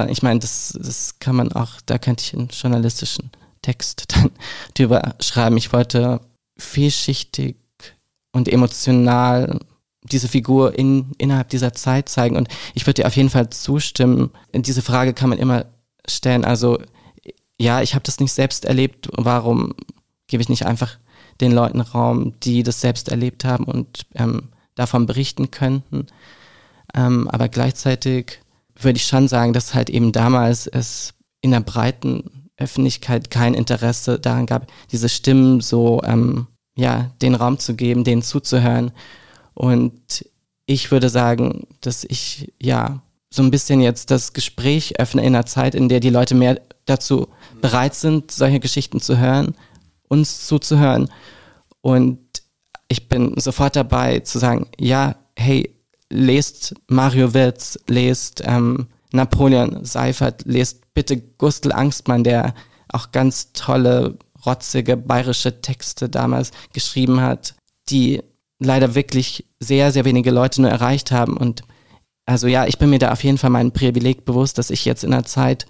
Ich 0.09 0.21
meine, 0.21 0.39
das, 0.39 0.77
das 0.77 1.19
kann 1.19 1.35
man 1.37 1.51
auch, 1.53 1.79
da 1.85 1.97
könnte 1.97 2.23
ich 2.23 2.33
einen 2.33 2.49
journalistischen 2.49 3.31
Text 3.61 4.05
dann 4.15 4.31
drüber 4.73 5.15
schreiben. 5.21 5.57
Ich 5.57 5.71
wollte 5.71 6.21
vielschichtig 6.57 7.55
und 8.31 8.47
emotional 8.47 9.59
diese 10.03 10.27
Figur 10.27 10.77
in, 10.77 11.11
innerhalb 11.17 11.49
dieser 11.49 11.73
Zeit 11.73 12.09
zeigen. 12.09 12.35
Und 12.35 12.47
ich 12.73 12.85
würde 12.85 13.01
dir 13.01 13.07
auf 13.07 13.15
jeden 13.15 13.29
Fall 13.29 13.49
zustimmen. 13.49 14.31
Diese 14.53 14.81
Frage 14.81 15.13
kann 15.13 15.29
man 15.29 15.39
immer 15.39 15.65
stellen. 16.07 16.45
Also, 16.45 16.79
ja, 17.59 17.81
ich 17.81 17.93
habe 17.93 18.03
das 18.03 18.19
nicht 18.19 18.31
selbst 18.31 18.65
erlebt. 18.65 19.09
Warum 19.13 19.73
gebe 20.27 20.41
ich 20.41 20.49
nicht 20.49 20.65
einfach 20.65 20.97
den 21.41 21.51
Leuten 21.51 21.81
Raum, 21.81 22.33
die 22.41 22.63
das 22.63 22.81
selbst 22.81 23.09
erlebt 23.09 23.43
haben 23.43 23.65
und 23.65 24.05
ähm, 24.15 24.49
davon 24.75 25.05
berichten 25.05 25.51
könnten? 25.51 26.07
Ähm, 26.97 27.29
aber 27.29 27.47
gleichzeitig 27.47 28.39
würde 28.75 28.97
ich 28.97 29.05
schon 29.05 29.27
sagen, 29.27 29.53
dass 29.53 29.73
halt 29.73 29.89
eben 29.89 30.11
damals 30.11 30.67
es 30.67 31.13
in 31.41 31.51
der 31.51 31.59
breiten 31.61 32.49
Öffentlichkeit 32.57 33.29
kein 33.29 33.53
Interesse 33.53 34.19
daran 34.19 34.47
gab, 34.47 34.67
diese 34.91 35.07
Stimmen 35.07 35.61
so, 35.61 36.01
ähm, 36.03 36.47
ja, 36.75 37.11
den 37.21 37.35
Raum 37.35 37.59
zu 37.59 37.75
geben, 37.75 38.03
denen 38.03 38.23
zuzuhören. 38.23 38.91
Und 39.53 40.25
ich 40.65 40.91
würde 40.91 41.09
sagen, 41.09 41.67
dass 41.81 42.03
ich, 42.03 42.51
ja, 42.61 43.01
so 43.29 43.43
ein 43.43 43.51
bisschen 43.51 43.81
jetzt 43.81 44.09
das 44.09 44.33
Gespräch 44.33 44.99
öffne 44.99 45.21
in 45.21 45.35
einer 45.35 45.45
Zeit, 45.45 45.75
in 45.75 45.89
der 45.89 45.99
die 45.99 46.09
Leute 46.09 46.33
mehr 46.33 46.59
dazu 46.85 47.27
bereit 47.61 47.93
sind, 47.93 48.31
solche 48.31 48.59
Geschichten 48.59 48.99
zu 48.99 49.17
hören, 49.17 49.55
uns 50.07 50.47
zuzuhören. 50.47 51.09
Und 51.81 52.19
ich 52.87 53.07
bin 53.09 53.37
sofort 53.37 53.75
dabei 53.75 54.21
zu 54.21 54.39
sagen, 54.39 54.67
ja, 54.79 55.15
hey, 55.35 55.76
lest 56.09 56.75
Mario 56.87 57.33
Wirtz, 57.33 57.77
lest 57.87 58.41
ähm, 58.45 58.87
Napoleon 59.11 59.83
Seifert, 59.83 60.43
lest 60.45 60.93
bitte 60.93 61.17
Gustl 61.17 61.71
Angstmann, 61.71 62.23
der 62.23 62.53
auch 62.89 63.11
ganz 63.11 63.51
tolle, 63.53 64.17
rotzige 64.45 64.97
bayerische 64.97 65.61
Texte 65.61 66.09
damals 66.09 66.51
geschrieben 66.73 67.21
hat, 67.21 67.55
die 67.89 68.21
leider 68.59 68.95
wirklich 68.95 69.45
sehr, 69.59 69.91
sehr 69.91 70.05
wenige 70.05 70.31
Leute 70.31 70.61
nur 70.61 70.71
erreicht 70.71 71.11
haben. 71.11 71.37
Und 71.37 71.63
also 72.25 72.47
ja, 72.47 72.65
ich 72.65 72.77
bin 72.77 72.89
mir 72.89 72.99
da 72.99 73.11
auf 73.11 73.23
jeden 73.23 73.37
Fall 73.37 73.49
mein 73.49 73.71
Privileg 73.71 74.25
bewusst, 74.25 74.57
dass 74.57 74.69
ich 74.69 74.85
jetzt 74.85 75.03
in 75.03 75.13
einer 75.13 75.25
Zeit 75.25 75.65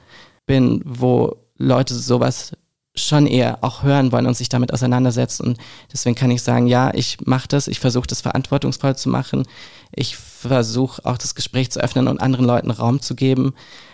bin, 0.46 0.82
wo 0.86 1.38
Leute 1.58 1.96
sowas 1.96 2.54
schon 2.98 3.28
eher 3.28 3.64
auch 3.64 3.84
hören 3.84 4.12
wollen 4.12 4.26
und 4.26 4.36
sich 4.36 4.50
damit 4.50 4.74
auseinandersetzen. 4.74 5.48
Und 5.48 5.58
deswegen 5.92 6.16
kann 6.16 6.32
ich 6.32 6.42
sagen, 6.42 6.68
ja, 6.68 6.94
ich 6.94 7.18
mache 7.26 7.48
das, 7.48 7.68
ich 7.68 7.80
versuche 7.80 8.08
das 8.08 8.22
verantwortungsvoll 8.22 8.96
zu 8.96 9.10
machen. 9.10 9.48
Ich 9.92 10.18
versuche 10.18 11.06
auch 11.06 11.18
das 11.18 11.36
Gespräch 11.36 11.72
zu 11.72 11.80
öffnen 11.80 12.08
und 12.08 12.20
anderen 12.20 12.46
Leuten 12.46 12.72
Raum 12.72 13.02
zu 13.02 13.16
geben. 13.16 13.54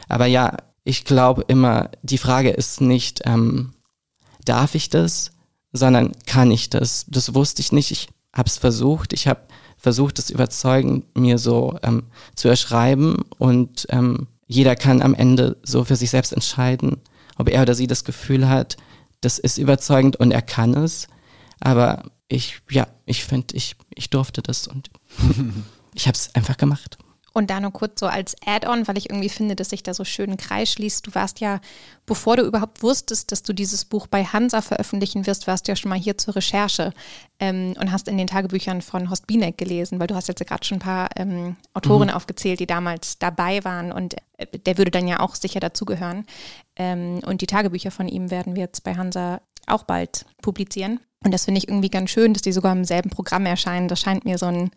Aber 0.10 0.26
ja, 0.26 0.58
ich 0.84 1.06
glaube 1.06 1.46
immer, 1.48 1.90
die 2.02 2.18
Frage 2.18 2.50
ist 2.50 2.82
nicht, 2.82 3.22
ähm, 3.26 3.74
darf 4.46 4.76
ich 4.76 4.90
das, 4.90 5.32
sondern 5.72 6.12
kann 6.26 6.52
ich 6.52 6.70
das? 6.70 7.06
Das 7.10 7.34
wusste 7.34 7.62
ich 7.62 7.72
nicht. 7.72 7.92
Ich 7.92 8.10
habe 8.34 8.48
es 8.48 8.58
versucht. 8.58 9.14
Ich 9.14 9.28
habe 9.28 9.42
versucht, 9.78 10.18
das 10.18 10.30
überzeugend 10.30 11.06
mir 11.18 11.38
so 11.38 11.78
ähm, 11.84 12.04
zu 12.36 12.48
erschreiben 12.48 13.26
und 13.38 13.86
ähm, 13.90 14.28
jeder 14.48 14.76
kann 14.76 15.02
am 15.02 15.14
Ende 15.14 15.58
so 15.64 15.84
für 15.84 15.96
sich 15.96 16.10
selbst 16.10 16.32
entscheiden, 16.32 17.02
ob 17.38 17.50
er 17.50 17.64
oder 17.64 17.76
sie 17.76 17.88
das 17.88 18.04
Gefühl 18.04 18.48
hat, 18.48 18.78
das 19.24 19.40
ist 19.40 19.58
überzeugend 19.58 20.16
und 20.18 20.32
er 20.32 20.42
kann 20.42 20.74
es. 20.76 21.08
Aber 21.60 22.04
ich, 22.28 22.62
ja, 22.70 22.88
ich 23.06 23.24
finde, 23.24 23.56
ich, 23.56 23.76
ich 23.96 24.10
durfte 24.10 24.42
das 24.42 24.68
und 24.68 24.90
ich 25.94 26.08
habe 26.08 26.16
es 26.16 26.34
einfach 26.36 26.58
gemacht. 26.58 26.98
Und 27.36 27.50
da 27.50 27.60
nur 27.60 27.72
kurz 27.72 28.00
so 28.00 28.06
als 28.06 28.36
Add-on, 28.46 28.88
weil 28.88 28.98
ich 28.98 29.10
irgendwie 29.10 29.30
finde, 29.30 29.56
dass 29.56 29.72
sich 29.72 29.82
da 29.82 29.96
so 29.96 30.04
schön 30.04 30.30
ein 30.30 30.38
Kreis 30.38 30.72
schließt. 30.72 31.08
Du 31.08 31.16
warst 31.16 31.40
ja, 31.40 31.62
bevor 32.06 32.38
du 32.38 32.44
überhaupt 32.44 32.84
wusstest, 32.84 33.32
dass 33.32 33.42
du 33.42 33.54
dieses 33.54 33.86
Buch 33.86 34.06
bei 34.06 34.24
Hansa 34.24 34.62
veröffentlichen 34.62 35.26
wirst, 35.26 35.48
warst 35.48 35.68
du 35.68 35.72
ja 35.72 35.76
schon 35.76 35.90
mal 35.90 35.98
hier 35.98 36.16
zur 36.16 36.36
Recherche 36.36 36.94
ähm, 37.40 37.74
und 37.80 37.92
hast 37.92 38.08
in 38.08 38.20
den 38.20 38.28
Tagebüchern 38.28 38.84
von 38.84 39.10
Horst 39.10 39.26
Bienek 39.26 39.58
gelesen, 39.58 40.00
weil 40.00 40.06
du 40.06 40.14
hast 40.14 40.28
jetzt 40.28 40.42
ja 40.42 40.46
gerade 40.46 40.64
schon 40.64 40.78
ein 40.78 40.82
paar 40.82 41.10
ähm, 41.16 41.56
Autoren 41.74 42.10
mhm. 42.10 42.14
aufgezählt, 42.14 42.60
die 42.60 42.68
damals 42.68 43.18
dabei 43.18 43.64
waren 43.64 43.92
und 43.92 44.14
äh, 44.38 44.46
der 44.60 44.78
würde 44.78 44.92
dann 44.92 45.08
ja 45.08 45.20
auch 45.20 45.34
sicher 45.34 45.60
dazugehören. 45.60 46.28
Ähm, 46.76 47.20
und 47.26 47.42
die 47.42 47.48
Tagebücher 47.48 47.92
von 47.92 48.08
ihm 48.08 48.32
werden 48.32 48.56
wir 48.56 48.64
jetzt 48.64 48.84
bei 48.84 48.96
Hansa 48.96 49.42
auch 49.68 49.84
bald 49.84 50.26
publizieren. 50.42 51.00
Und 51.24 51.34
das 51.34 51.46
finde 51.46 51.60
ich 51.60 51.68
irgendwie 51.68 51.90
ganz 51.90 52.10
schön, 52.10 52.34
dass 52.34 52.42
die 52.42 52.52
sogar 52.52 52.74
im 52.74 52.86
selben 52.86 53.10
Programm 53.10 53.46
erscheinen. 53.46 53.88
Das 53.88 54.02
scheint 54.02 54.26
mir 54.26 54.38
so 54.38 54.48
ein 54.48 54.72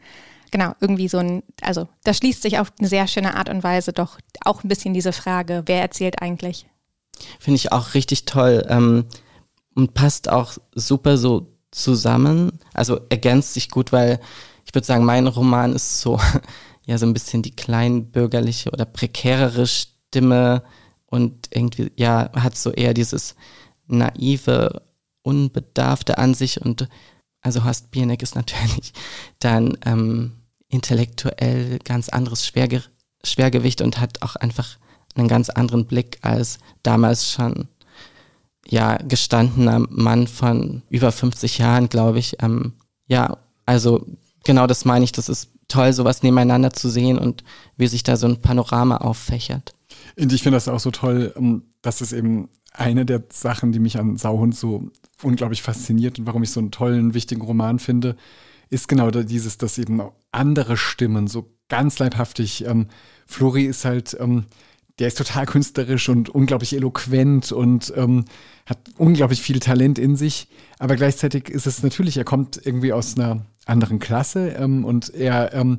genau, 0.51 0.73
irgendwie 0.81 1.09
so 1.09 1.19
ein, 1.19 1.43
also 1.61 1.89
da 2.05 2.15
schließt 2.15 2.43
sich 2.43 2.59
auf 2.59 2.73
eine 2.79 2.89
sehr 2.89 3.07
schöne 3.07 3.35
Art 3.35 3.49
und 3.49 3.63
Weise 3.63 3.93
doch 3.93 4.19
auch 4.45 4.65
ein 4.65 4.69
bisschen 4.69 4.95
diese 4.95 5.13
Frage, 5.13 5.63
wer 5.67 5.81
erzählt 5.81 6.23
eigentlich? 6.23 6.67
Finde 7.39 7.57
ich 7.57 7.73
auch 7.73 7.95
richtig 7.95 8.25
toll 8.25 8.65
ähm, 8.69 9.07
und 9.75 9.95
passt 9.95 10.29
auch 10.29 10.57
super 10.75 11.19
so 11.19 11.53
zusammen, 11.71 12.59
also 12.73 13.01
ergänzt 13.11 13.55
sich 13.55 13.71
gut, 13.71 13.93
weil 13.93 14.21
ich 14.65 14.75
würde 14.75 14.87
sagen, 14.87 15.05
mein 15.05 15.27
Roman 15.27 15.75
ist 15.75 16.01
so, 16.01 16.19
ja, 16.87 16.99
so 16.99 17.07
ein 17.07 17.13
bisschen 17.13 17.43
die 17.43 17.55
kleinbürgerliche 17.55 18.71
oder 18.71 18.85
prekärere 18.85 19.67
Stimme 19.67 20.63
und 21.07 21.49
irgendwie, 21.51 21.90
ja, 21.97 22.31
hat 22.35 22.57
so 22.57 22.73
eher 22.73 22.95
dieses 22.95 23.37
naive, 23.87 24.83
unbedarfte 25.23 26.19
an 26.19 26.35
sich 26.35 26.61
und 26.61 26.88
also 27.40 27.64
Horst 27.64 27.90
Bierneck 27.90 28.23
ist 28.23 28.35
natürlich 28.35 28.92
dann 29.38 29.79
ähm, 29.85 30.33
intellektuell 30.69 31.79
ganz 31.85 32.09
anderes 32.09 32.47
Schwerge 32.47 32.83
Schwergewicht 33.25 33.81
und 33.81 34.01
hat 34.01 34.23
auch 34.23 34.37
einfach 34.37 34.79
einen 35.14 35.29
ganz 35.29 35.49
anderen 35.49 35.87
Blick 35.87 36.19
als 36.23 36.59
damals 36.83 37.31
schon 37.31 37.69
ja 38.69 38.97
gestandener 38.97 39.81
Mann 39.90 40.27
von 40.27 40.83
über 40.90 41.12
50 41.12 41.59
Jahren, 41.59 41.88
glaube 41.88 42.19
ich. 42.19 42.42
Ähm, 42.42 42.75
ja, 43.07 43.38
also 43.64 44.07
genau 44.45 44.66
das 44.66 44.85
meine 44.85 45.05
ich. 45.05 45.12
Das 45.12 45.29
ist 45.29 45.51
toll, 45.69 45.92
sowas 45.92 46.23
nebeneinander 46.23 46.73
zu 46.73 46.88
sehen 46.88 47.19
und 47.19 47.45
wie 47.77 47.87
sich 47.87 48.03
da 48.03 48.16
so 48.16 48.27
ein 48.27 48.40
Panorama 48.40 48.99
auffächert. 48.99 49.75
Und 50.18 50.33
ich 50.33 50.42
finde 50.42 50.57
das 50.57 50.68
auch 50.68 50.81
so 50.81 50.90
toll, 50.90 51.33
ähm, 51.37 51.62
dass 51.83 52.00
es 52.00 52.12
eben 52.12 52.48
eine 52.72 53.07
der 53.07 53.24
Sachen, 53.33 53.72
die 53.72 53.79
mich 53.79 53.98
an 53.98 54.16
Sauhund 54.16 54.55
so 54.55 54.90
unglaublich 55.22 55.62
fasziniert 55.62 56.18
und 56.18 56.26
warum 56.26 56.42
ich 56.42 56.50
so 56.50 56.61
einen 56.61 56.70
tollen, 56.70 57.14
wichtigen 57.14 57.40
Roman 57.40 57.79
finde, 57.79 58.16
ist 58.68 58.88
genau 58.88 59.11
dieses, 59.11 59.59
dass 59.59 59.79
eben 59.79 60.02
andere 60.33 60.76
Stimmen 60.76 61.26
so 61.26 61.50
ganz 61.68 61.98
leibhaftig. 61.98 62.64
Ähm, 62.66 62.88
Flori 63.26 63.64
ist 63.64 63.85
halt, 63.85 64.16
ähm, 64.20 64.46
der 64.98 65.09
ist 65.09 65.18
total 65.18 65.46
künstlerisch 65.46 66.09
und 66.09 66.29
unglaublich 66.29 66.74
eloquent 66.74 67.52
und 67.52 67.92
ähm, 67.96 68.24
hat 68.66 68.79
unglaublich 68.96 69.42
viel 69.42 69.61
Talent 69.61 69.98
in 69.98 70.16
sich. 70.16 70.48
Aber 70.79 70.96
gleichzeitig 70.96 71.48
ist 71.48 71.66
es 71.66 71.83
natürlich, 71.83 72.16
er 72.16 72.24
kommt 72.24 72.61
irgendwie 72.64 72.92
aus 72.92 73.16
einer 73.16 73.46
anderen 73.66 73.98
Klasse 73.98 74.50
ähm, 74.50 74.85
und 74.85 75.14
er 75.14 75.52
ähm, 75.52 75.79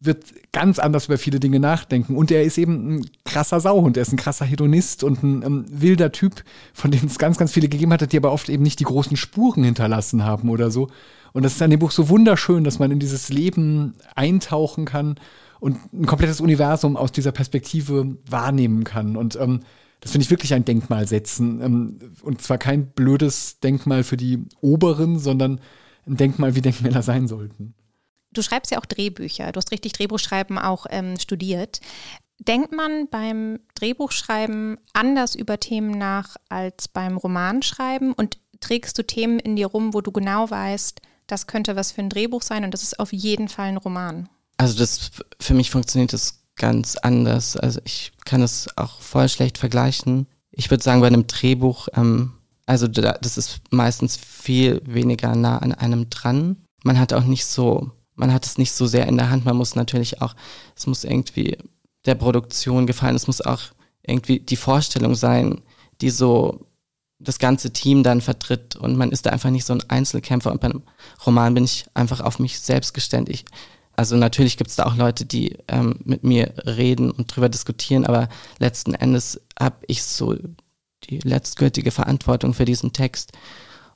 wird 0.00 0.52
ganz 0.52 0.78
anders 0.78 1.06
über 1.06 1.18
viele 1.18 1.40
Dinge 1.40 1.58
nachdenken. 1.58 2.16
Und 2.16 2.30
er 2.30 2.44
ist 2.44 2.56
eben 2.56 2.98
ein 2.98 3.10
krasser 3.24 3.58
Sauhund, 3.60 3.96
er 3.96 4.02
ist 4.02 4.12
ein 4.12 4.16
krasser 4.16 4.44
Hedonist 4.44 5.02
und 5.02 5.22
ein 5.22 5.42
ähm, 5.42 5.64
wilder 5.68 6.12
Typ, 6.12 6.44
von 6.72 6.90
dem 6.90 7.06
es 7.06 7.18
ganz, 7.18 7.36
ganz 7.36 7.52
viele 7.52 7.68
gegeben 7.68 7.92
hat, 7.92 8.12
die 8.12 8.16
aber 8.16 8.32
oft 8.32 8.48
eben 8.48 8.62
nicht 8.62 8.78
die 8.78 8.84
großen 8.84 9.16
Spuren 9.16 9.64
hinterlassen 9.64 10.24
haben 10.24 10.50
oder 10.50 10.70
so. 10.70 10.88
Und 11.32 11.42
das 11.42 11.54
ist 11.54 11.62
an 11.62 11.70
dem 11.70 11.80
Buch 11.80 11.90
so 11.90 12.08
wunderschön, 12.08 12.64
dass 12.64 12.78
man 12.78 12.90
in 12.90 13.00
dieses 13.00 13.28
Leben 13.28 13.94
eintauchen 14.14 14.84
kann 14.84 15.16
und 15.60 15.76
ein 15.92 16.06
komplettes 16.06 16.40
Universum 16.40 16.96
aus 16.96 17.12
dieser 17.12 17.32
Perspektive 17.32 18.16
wahrnehmen 18.28 18.84
kann. 18.84 19.16
Und 19.16 19.36
ähm, 19.36 19.60
das 20.00 20.12
finde 20.12 20.24
ich 20.24 20.30
wirklich 20.30 20.54
ein 20.54 20.64
Denkmal 20.64 21.08
setzen. 21.08 21.60
Ähm, 21.60 21.98
und 22.22 22.40
zwar 22.40 22.58
kein 22.58 22.86
blödes 22.86 23.58
Denkmal 23.60 24.04
für 24.04 24.16
die 24.16 24.44
Oberen, 24.60 25.18
sondern 25.18 25.60
ein 26.06 26.16
Denkmal, 26.16 26.54
wie 26.54 26.60
Denkmäler 26.60 27.02
sein 27.02 27.26
sollten. 27.26 27.74
Du 28.32 28.42
schreibst 28.42 28.70
ja 28.70 28.78
auch 28.78 28.86
Drehbücher. 28.86 29.52
Du 29.52 29.58
hast 29.58 29.72
richtig 29.72 29.92
Drehbuchschreiben 29.92 30.58
auch 30.58 30.86
ähm, 30.90 31.18
studiert. 31.18 31.80
Denkt 32.38 32.72
man 32.72 33.08
beim 33.08 33.60
Drehbuchschreiben 33.74 34.78
anders 34.92 35.34
über 35.34 35.58
Themen 35.58 35.90
nach 35.90 36.36
als 36.48 36.88
beim 36.88 37.16
Romanschreiben? 37.16 38.12
Und 38.12 38.38
trägst 38.60 38.96
du 38.98 39.02
Themen 39.02 39.38
in 39.38 39.56
dir 39.56 39.66
rum, 39.66 39.94
wo 39.94 40.00
du 40.00 40.12
genau 40.12 40.48
weißt, 40.48 41.00
das 41.26 41.46
könnte 41.46 41.76
was 41.76 41.92
für 41.92 42.00
ein 42.00 42.10
Drehbuch 42.10 42.42
sein 42.42 42.64
und 42.64 42.72
das 42.72 42.82
ist 42.82 42.98
auf 43.00 43.12
jeden 43.12 43.48
Fall 43.48 43.66
ein 43.66 43.76
Roman? 43.76 44.28
Also 44.56 44.78
das 44.78 45.10
für 45.40 45.54
mich 45.54 45.70
funktioniert 45.70 46.12
das 46.12 46.42
ganz 46.56 46.96
anders. 46.96 47.56
Also 47.56 47.80
ich 47.84 48.12
kann 48.24 48.42
es 48.42 48.68
auch 48.76 49.00
voll 49.00 49.28
schlecht 49.28 49.58
vergleichen. 49.58 50.26
Ich 50.50 50.70
würde 50.70 50.82
sagen, 50.82 51.00
bei 51.00 51.06
einem 51.06 51.26
Drehbuch, 51.26 51.88
ähm, 51.94 52.32
also 52.66 52.88
das 52.88 53.38
ist 53.38 53.60
meistens 53.70 54.16
viel 54.16 54.82
weniger 54.84 55.34
nah 55.34 55.58
an 55.58 55.72
einem 55.72 56.10
dran. 56.10 56.56
Man 56.82 56.98
hat 56.98 57.12
auch 57.12 57.24
nicht 57.24 57.46
so 57.46 57.92
man 58.18 58.32
hat 58.32 58.44
es 58.44 58.58
nicht 58.58 58.72
so 58.72 58.86
sehr 58.86 59.06
in 59.06 59.16
der 59.16 59.30
Hand. 59.30 59.44
Man 59.44 59.56
muss 59.56 59.74
natürlich 59.74 60.20
auch, 60.20 60.34
es 60.76 60.86
muss 60.86 61.04
irgendwie 61.04 61.56
der 62.04 62.16
Produktion 62.16 62.86
gefallen, 62.86 63.16
es 63.16 63.26
muss 63.26 63.40
auch 63.40 63.60
irgendwie 64.02 64.40
die 64.40 64.56
Vorstellung 64.56 65.14
sein, 65.14 65.60
die 66.00 66.10
so 66.10 66.66
das 67.18 67.38
ganze 67.38 67.72
Team 67.72 68.02
dann 68.02 68.20
vertritt. 68.20 68.76
Und 68.76 68.96
man 68.96 69.10
ist 69.10 69.26
da 69.26 69.30
einfach 69.30 69.50
nicht 69.50 69.64
so 69.64 69.72
ein 69.72 69.82
Einzelkämpfer. 69.88 70.52
Und 70.52 70.60
beim 70.60 70.82
Roman 71.26 71.54
bin 71.54 71.64
ich 71.64 71.86
einfach 71.94 72.20
auf 72.20 72.38
mich 72.38 72.60
selbst 72.60 72.92
gestellt. 72.94 73.44
Also 73.94 74.16
natürlich 74.16 74.56
gibt 74.56 74.70
es 74.70 74.76
da 74.76 74.86
auch 74.86 74.96
Leute, 74.96 75.24
die 75.24 75.56
ähm, 75.68 75.96
mit 76.04 76.22
mir 76.22 76.54
reden 76.66 77.10
und 77.10 77.34
drüber 77.34 77.48
diskutieren, 77.48 78.06
aber 78.06 78.28
letzten 78.58 78.94
Endes 78.94 79.40
habe 79.58 79.78
ich 79.88 80.04
so 80.04 80.36
die 81.04 81.18
letztgültige 81.18 81.90
Verantwortung 81.90 82.54
für 82.54 82.64
diesen 82.64 82.92
Text. 82.92 83.32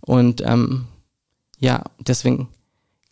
Und 0.01 0.41
ähm, 0.45 0.87
ja, 1.59 1.85
deswegen 2.01 2.49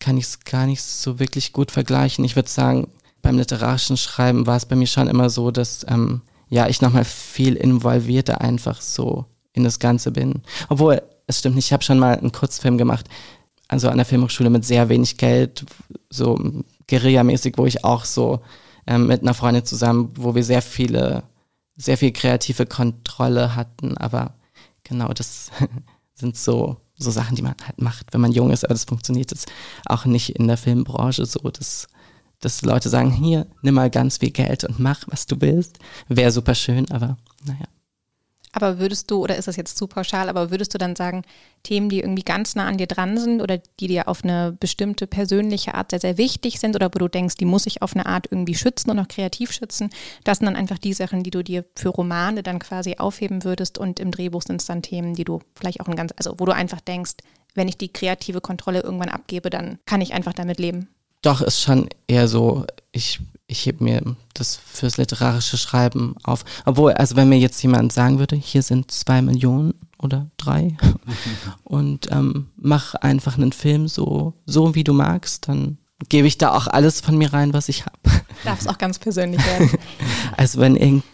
kann 0.01 0.17
ich 0.17 0.25
es 0.25 0.41
gar 0.41 0.67
nicht 0.67 0.83
so 0.83 1.21
wirklich 1.21 1.53
gut 1.53 1.71
vergleichen. 1.71 2.25
Ich 2.25 2.35
würde 2.35 2.49
sagen, 2.49 2.89
beim 3.23 3.37
literarischen 3.37 3.97
Schreiben 3.97 4.47
war 4.47 4.57
es 4.57 4.67
bei 4.67 4.77
mir 4.77 4.87
schon 4.87 5.09
immer 5.09 5.31
so, 5.31 5.51
dass 5.51 5.87
ähm, 5.89 6.23
ja 6.49 6.67
ich 6.69 6.81
nochmal 6.81 7.05
viel 7.05 7.55
involvierter 7.55 8.41
einfach 8.41 8.81
so 8.81 9.27
in 9.53 9.63
das 9.63 9.79
Ganze 9.79 10.11
bin. 10.11 10.43
Obwohl, 10.69 11.03
es 11.27 11.39
stimmt 11.39 11.57
nicht, 11.57 11.67
ich 11.67 11.73
habe 11.73 11.85
schon 11.85 11.99
mal 11.99 12.19
einen 12.19 12.33
Kurzfilm 12.33 12.79
gemacht, 12.79 13.07
also 13.69 13.89
an 13.89 13.99
der 13.99 14.07
Filmhochschule 14.07 14.51
mit 14.51 14.65
sehr 14.65 14.89
wenig 14.89 15.17
Geld, 15.17 15.65
so 16.09 16.37
Guerilla-mäßig, 16.89 17.57
wo 17.57 17.67
ich 17.67 17.85
auch 17.85 18.05
so 18.05 18.41
ähm, 18.87 19.07
mit 19.07 19.23
einer 19.23 19.35
Freundin 19.35 19.65
zusammen, 19.65 20.13
wo 20.17 20.35
wir 20.35 20.43
sehr 20.43 20.63
viele, 20.63 21.23
sehr 21.77 21.97
viel 21.97 22.13
kreative 22.13 22.67
Kontrolle 22.67 23.55
hatten, 23.55 23.97
aber 23.97 24.35
genau 24.83 25.13
das 25.13 25.51
sind 26.15 26.37
so 26.37 26.79
so 27.01 27.11
Sachen, 27.11 27.35
die 27.35 27.43
man 27.43 27.55
halt 27.67 27.81
macht, 27.81 28.13
wenn 28.13 28.21
man 28.21 28.33
jung 28.33 28.51
ist, 28.51 28.65
aber 28.65 28.75
das 28.75 28.85
funktioniert 28.85 29.31
jetzt 29.31 29.51
auch 29.87 30.05
nicht 30.05 30.37
in 30.37 30.47
der 30.47 30.57
Filmbranche 30.57 31.25
so, 31.27 31.41
dass, 31.41 31.89
dass 32.41 32.63
Leute 32.63 32.89
sagen, 32.89 33.11
hier, 33.11 33.47
nimm 33.63 33.75
mal 33.75 33.91
ganz 33.91 34.19
viel 34.19 34.31
Geld 34.31 34.65
und 34.65 34.79
mach, 34.79 35.05
was 35.07 35.27
du 35.27 35.41
willst. 35.41 35.79
Wäre 36.09 36.31
super 36.31 36.55
schön, 36.55 36.91
aber 36.91 37.17
naja. 37.45 37.67
Aber 38.53 38.79
würdest 38.79 39.11
du, 39.11 39.23
oder 39.23 39.37
ist 39.37 39.47
das 39.49 39.57
jetzt 39.57 39.79
zu 39.79 39.87
pauschal, 39.87 40.29
aber 40.29 40.51
würdest 40.51 40.75
du 40.75 40.79
dann 40.79 40.97
sagen, 40.97 41.23
Themen, 41.63 41.89
die 41.89 42.01
irgendwie 42.01 42.23
ganz 42.23 42.55
nah 42.55 42.67
an 42.67 42.79
dir 42.79 42.87
dran 42.87 43.17
sind 43.19 43.43
oder 43.43 43.59
die 43.79 43.87
dir 43.87 44.09
auf 44.09 44.25
eine 44.25 44.57
bestimmte 44.59 45.07
persönliche 45.07 45.75
Art 45.75 45.91
sehr, 45.91 46.01
sehr 46.01 46.19
wichtig 46.19 46.59
sind 46.59 46.75
oder 46.75 46.87
wo 46.87 46.99
du 46.99 47.09
denkst, 47.09 47.37
die 47.37 47.45
muss 47.45 47.67
ich 47.67 47.83
auf 47.83 47.95
eine 47.95 48.07
Art 48.07 48.27
irgendwie 48.31 48.55
schützen 48.55 48.91
und 48.91 48.99
auch 48.99 49.09
kreativ 49.09 49.53
schützen, 49.53 49.91
das 50.25 50.39
sind 50.39 50.47
dann 50.47 50.57
einfach 50.57 50.79
die 50.79 50.95
Sachen, 50.95 51.23
die 51.23 51.31
du 51.31 51.45
dir 51.45 51.65
für 51.77 51.91
Romane 51.91 52.43
dann 52.43 52.59
quasi 52.59 52.97
aufheben 52.97 53.45
würdest 53.45 53.79
und 53.79 54.01
im 54.01 54.11
Drehbuch 54.11 54.43
sind 54.43 54.61
es 54.61 54.67
dann 54.67 54.83
Themen, 54.83 55.15
die 55.15 55.25
du 55.25 55.41
vielleicht 55.55 55.81
auch 55.81 55.89
ein 55.89 55.97
ganz, 55.97 56.13
also 56.17 56.35
wo 56.39 56.45
du 56.45 56.53
einfach 56.53 56.81
denkst, 56.81 57.13
wenn 57.55 57.69
ich 57.69 57.79
die 57.79 57.93
kreative 57.93 58.41
Kontrolle 58.41 58.81
irgendwann 58.81 59.09
abgebe, 59.09 59.51
dann 59.51 59.79
kann 59.87 60.01
ich 60.01 60.13
einfach 60.13 60.33
damit 60.33 60.59
leben. 60.59 60.89
Doch, 61.23 61.43
ist 61.43 61.61
schon 61.61 61.89
eher 62.07 62.29
so, 62.29 62.65
ich 62.93 63.21
ich 63.51 63.67
heb 63.67 63.81
mir 63.81 64.17
das 64.33 64.57
fürs 64.57 64.97
literarische 64.97 65.59
Schreiben 65.59 66.15
auf. 66.23 66.45
Obwohl, 66.65 66.93
also 66.93 67.17
wenn 67.17 67.29
mir 67.29 67.39
jetzt 67.39 67.61
jemand 67.63 67.93
sagen 67.93 68.19
würde, 68.21 68.37
hier 68.37 68.63
sind 68.63 68.91
zwei 68.93 69.21
Millionen 69.23 69.75
oder 69.99 70.31
drei 70.37 70.77
und 71.65 72.11
ähm, 72.13 72.51
mach 72.57 72.95
einfach 72.95 73.37
einen 73.37 73.53
Film 73.53 73.89
so, 73.89 74.35
so 74.47 74.75
wie 74.75 74.85
du 74.85 74.93
magst, 74.93 75.49
dann 75.49 75.79
gebe 76.09 76.29
ich 76.29 76.39
da 76.39 76.53
auch 76.53 76.69
alles 76.69 77.01
von 77.01 77.19
mir 77.19 77.33
rein, 77.33 77.53
was 77.53 77.69
ich 77.69 77.85
habe. 77.85 77.99
Darf 78.45 78.61
es 78.61 78.69
auch 78.69 78.79
ganz 78.79 78.99
persönlich 78.99 79.45
werden. 79.45 79.71
Also 80.37 80.61
wenn 80.61 80.77
irgendwie 80.77 81.05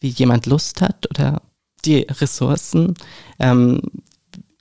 jemand 0.00 0.46
Lust 0.46 0.80
hat 0.80 1.06
oder 1.10 1.42
die 1.84 2.06
Ressourcen, 2.08 2.94
ähm, 3.38 3.80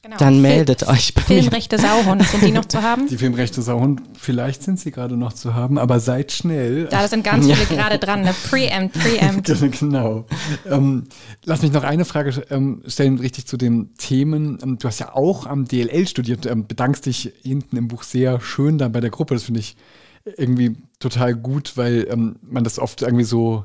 Genau. 0.03 0.17
Dann 0.17 0.41
meldet 0.41 0.81
Fil 0.81 0.89
euch 0.89 1.13
bei 1.13 1.21
Filmrechte 1.21 1.77
mir. 1.77 1.81
Sauhund, 1.81 2.23
sind 2.23 2.43
die 2.43 2.51
noch 2.51 2.65
zu 2.65 2.81
haben? 2.81 3.07
Die 3.07 3.17
Filmrechte 3.17 3.61
Sauhund, 3.61 4.01
vielleicht 4.19 4.61
sind 4.61 4.77
sie 4.77 4.91
gerade 4.91 5.15
noch 5.15 5.31
zu 5.31 5.53
haben, 5.53 5.77
aber 5.77 6.01
seid 6.01 6.33
schnell. 6.33 6.87
Da 6.87 7.07
sind 7.07 7.23
ganz 7.23 7.45
viele 7.49 7.65
gerade 7.67 7.99
dran, 7.99 8.23
ne? 8.23 8.35
Preempt, 8.49 8.99
Preempt. 8.99 9.47
genau. 9.79 10.25
Ähm, 10.69 11.05
lass 11.45 11.61
mich 11.61 11.71
noch 11.71 11.85
eine 11.85 12.03
Frage 12.03 12.43
ähm, 12.49 12.83
stellen, 12.85 13.17
richtig 13.17 13.45
zu 13.45 13.55
den 13.55 13.95
Themen. 13.95 14.57
Ähm, 14.61 14.77
du 14.77 14.89
hast 14.89 14.99
ja 14.99 15.15
auch 15.15 15.45
am 15.45 15.69
DLL 15.69 16.05
studiert, 16.05 16.47
ähm, 16.47 16.67
bedankst 16.67 17.05
dich 17.05 17.31
hinten 17.41 17.77
im 17.77 17.87
Buch 17.87 18.03
sehr 18.03 18.41
schön 18.41 18.77
da 18.77 18.89
bei 18.89 18.99
der 18.99 19.09
Gruppe. 19.09 19.35
Das 19.35 19.43
finde 19.43 19.61
ich 19.61 19.77
irgendwie 20.25 20.75
total 20.99 21.33
gut, 21.33 21.77
weil 21.77 22.07
ähm, 22.11 22.35
man 22.41 22.65
das 22.65 22.77
oft 22.77 23.03
irgendwie 23.03 23.23
so 23.23 23.63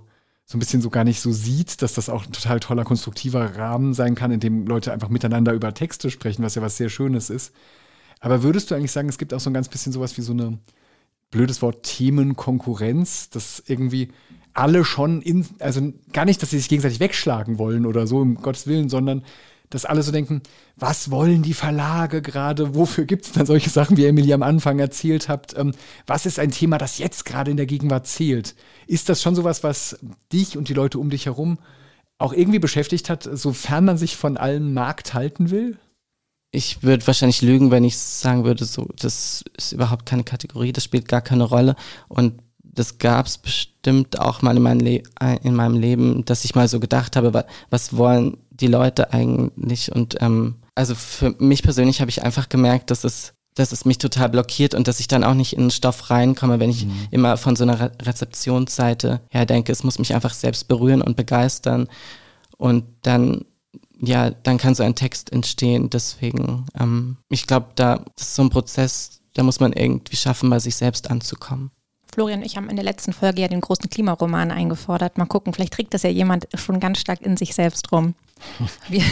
so 0.51 0.57
ein 0.57 0.61
bisschen 0.61 0.81
so 0.81 0.89
gar 0.89 1.05
nicht 1.05 1.21
so 1.21 1.31
sieht, 1.31 1.83
dass 1.83 1.93
das 1.93 2.09
auch 2.09 2.25
ein 2.25 2.33
total 2.33 2.59
toller, 2.59 2.85
konstruktiver 2.85 3.57
Rahmen 3.57 3.93
sein 3.93 4.15
kann, 4.15 4.31
in 4.33 4.41
dem 4.41 4.67
Leute 4.67 4.93
einfach 4.95 5.11
miteinander 5.11 5.53
über 5.53 5.75
Texte 5.75 6.11
sprechen, 6.11 6.43
was 6.43 6.55
ja 6.55 6.63
was 6.63 6.79
sehr 6.79 6.89
Schönes 6.89 7.29
ist. 7.29 7.53
Aber 8.21 8.43
würdest 8.43 8.71
du 8.71 8.75
eigentlich 8.75 8.93
sagen, 8.93 9.11
es 9.11 9.19
gibt 9.19 9.35
auch 9.35 9.41
so 9.41 9.51
ein 9.51 9.55
ganz 9.55 9.69
bisschen 9.69 9.93
sowas 9.93 10.17
wie 10.17 10.23
so 10.23 10.33
eine, 10.33 10.59
blödes 11.31 11.61
Wort, 11.63 11.83
Themenkonkurrenz, 11.83 13.31
dass 13.31 13.63
irgendwie 13.67 14.09
alle 14.55 14.85
schon 14.85 15.21
in, 15.21 15.47
also 15.59 15.93
gar 16.13 16.25
nicht, 16.25 16.43
dass 16.43 16.51
sie 16.51 16.59
sich 16.59 16.69
gegenseitig 16.69 17.01
wegschlagen 17.01 17.59
wollen 17.59 17.87
oder 17.87 18.07
so, 18.07 18.19
um 18.19 18.37
Gottes 18.37 18.67
Willen, 18.67 18.89
sondern 18.89 19.25
dass 19.70 19.85
alle 19.85 20.02
so 20.02 20.12
denken, 20.12 20.42
was 20.76 21.11
wollen 21.11 21.42
die 21.42 21.54
Verlage 21.54 22.22
gerade? 22.22 22.74
Wofür 22.74 23.04
gibt 23.04 23.26
es 23.26 23.33
dann 23.33 23.46
solche 23.46 23.70
Sachen, 23.70 23.96
wie 23.96 24.07
Emilie 24.07 24.35
am 24.35 24.42
Anfang 24.42 24.78
erzählt 24.78 25.28
habt? 25.28 25.57
Ähm, 25.57 25.72
was 26.07 26.26
ist 26.26 26.38
ein 26.38 26.50
Thema, 26.50 26.78
das 26.78 26.98
jetzt 26.98 27.24
gerade 27.24 27.50
in 27.50 27.57
der 27.57 27.66
Gegenwart 27.66 28.07
zählt? 28.07 28.54
Ist 28.87 29.09
das 29.09 29.22
schon 29.22 29.35
sowas, 29.35 29.62
was 29.62 29.98
dich 30.33 30.57
und 30.57 30.68
die 30.68 30.74
Leute 30.74 30.98
um 30.98 31.11
dich 31.11 31.26
herum 31.26 31.59
auch 32.18 32.33
irgendwie 32.33 32.59
beschäftigt 32.59 33.11
hat, 33.11 33.28
sofern 33.31 33.85
man 33.85 33.98
sich 33.98 34.16
von 34.16 34.37
allem 34.37 34.74
Markt 34.74 35.14
halten 35.14 35.50
will? 35.50 35.78
ich 36.50 36.83
würde 36.83 37.07
wahrscheinlich 37.07 37.42
lügen, 37.42 37.70
wenn 37.70 37.85
ich 37.85 37.98
sagen 37.98 38.44
würde, 38.44 38.64
so, 38.64 38.88
das 38.96 39.44
ist 39.57 39.72
überhaupt 39.72 40.07
keine 40.07 40.24
Kategorie, 40.24 40.72
das 40.72 40.85
spielt 40.85 41.09
gar 41.09 41.20
keine 41.20 41.44
Rolle. 41.44 41.76
Und 42.09 42.40
das 42.62 42.98
gab 42.98 43.26
es 43.26 43.38
bestimmt 43.38 44.18
auch 44.18 44.42
mal 44.42 44.57
in, 44.57 44.62
mein 44.62 44.81
in, 44.81 45.54
meinem 45.54 45.76
Leben, 45.76 46.24
dass 46.24 46.44
ich 46.44 46.54
mal 46.54 46.68
so 46.68 46.81
gedacht 46.81 47.16
habe, 47.16 47.44
was 47.70 47.96
wollen 47.96 48.38
die 48.61 48.66
Leute 48.66 49.12
eigentlich? 49.12 49.92
Und 49.92 50.21
ähm, 50.21 50.57
also 50.75 50.94
für 50.94 51.35
mich 51.38 51.62
persönlich 51.62 52.01
habe 52.01 52.11
ich 52.11 52.23
einfach 52.23 52.49
gemerkt, 52.49 52.90
dass 52.90 53.05
es, 53.05 53.35
dass 53.55 53.73
es 53.73 53.85
mich 53.85 53.99
total 53.99 54.29
blockiert 54.29 54.75
und 54.75 54.88
dass 54.88 55.01
ich 55.01 55.09
dann 55.09 55.25
auch 55.25 55.35
nicht 55.35 55.55
in 55.55 55.64
den 55.64 55.71
Stoff 55.71 56.11
reinkomme, 56.11 56.61
wenn 56.61 56.71
ich 56.71 56.87
mhm. 56.87 57.09
immer 57.11 57.37
von 57.37 57.57
so 57.57 57.64
einer 57.64 57.81
Re 57.81 57.92
Rezeptionsseite 58.03 59.21
her 59.31 59.47
denke, 59.47 59.73
es 59.73 59.85
muss 59.85 59.99
mich 59.99 60.14
einfach 60.14 60.35
selbst 60.35 60.68
berühren 60.68 61.03
und 61.03 61.16
begeistern. 61.16 61.88
Und 62.57 62.85
dann 63.03 63.44
ja, 64.01 64.31
dann 64.31 64.59
kann 64.59 64.75
so 64.75 64.83
ein 64.83 64.94
Text 64.94 65.33
entstehen. 65.33 65.90
Deswegen, 65.90 66.66
ähm, 66.79 67.16
ich 67.29 67.47
glaube, 67.47 67.68
da 67.75 68.05
ist 68.18 68.35
so 68.35 68.42
ein 68.42 68.51
Prozess, 68.51 69.21
da 69.35 69.42
muss 69.42 69.61
man 69.61 69.73
irgendwie 69.73 70.16
schaffen, 70.16 70.51
bei 70.51 70.59
sich 70.59 70.77
selbst 70.77 71.11
anzukommen. 71.11 71.71
Florian 72.12 72.40
und 72.40 72.47
ich 72.47 72.57
haben 72.57 72.71
in 72.71 72.77
der 72.77 72.85
letzten 72.85 73.12
Folge 73.12 73.42
ja 73.42 73.49
den 73.49 73.61
großen 73.61 73.90
Klimaroman 73.90 74.51
eingefordert. 74.51 75.18
Mal 75.18 75.27
gucken, 75.27 75.53
vielleicht 75.53 75.75
trägt 75.75 75.94
das 75.94 76.03
ja 76.03 76.11
jemand 76.11 76.49
schon 76.55 76.81
ganz 76.81 77.01
stark 77.01 77.21
in 77.21 77.37
sich 77.37 77.55
selbst 77.55 77.92
rum. 77.92 78.14
Wir, 78.88 79.03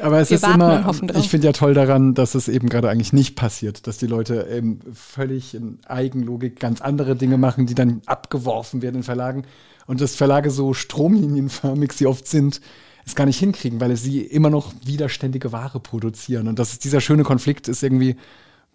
Aber 0.00 0.20
es 0.20 0.30
ist 0.30 0.44
immer, 0.44 0.90
ich 1.14 1.28
finde 1.28 1.48
ja 1.48 1.52
toll 1.52 1.74
daran, 1.74 2.14
dass 2.14 2.34
es 2.34 2.48
eben 2.48 2.68
gerade 2.68 2.90
eigentlich 2.90 3.12
nicht 3.12 3.36
passiert, 3.36 3.86
dass 3.86 3.98
die 3.98 4.06
Leute 4.06 4.48
eben 4.50 4.80
völlig 4.92 5.54
in 5.54 5.78
Eigenlogik 5.86 6.60
ganz 6.60 6.80
andere 6.80 7.16
Dinge 7.16 7.38
machen, 7.38 7.66
die 7.66 7.74
dann 7.74 8.02
abgeworfen 8.06 8.82
werden 8.82 8.96
in 8.96 9.02
Verlagen 9.02 9.44
und 9.86 10.00
dass 10.00 10.14
Verlage 10.14 10.50
so 10.50 10.74
stromlinienförmig 10.74 11.92
sie 11.92 12.06
oft 12.06 12.26
sind, 12.26 12.60
es 13.04 13.14
gar 13.14 13.26
nicht 13.26 13.38
hinkriegen, 13.38 13.80
weil 13.80 13.96
sie 13.96 14.20
immer 14.20 14.50
noch 14.50 14.72
widerständige 14.84 15.52
Ware 15.52 15.80
produzieren. 15.80 16.48
Und 16.48 16.58
das 16.58 16.72
ist 16.72 16.84
dieser 16.84 17.00
schöne 17.00 17.24
Konflikt 17.24 17.68
ist 17.68 17.82
irgendwie 17.82 18.16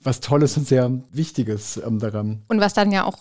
was 0.04 0.20
Tolles 0.20 0.58
und 0.58 0.68
sehr 0.68 0.92
Wichtiges 1.12 1.82
ähm, 1.86 2.00
daran. 2.00 2.44
Und 2.48 2.60
was 2.60 2.74
dann 2.74 2.92
ja 2.92 3.04
auch 3.04 3.18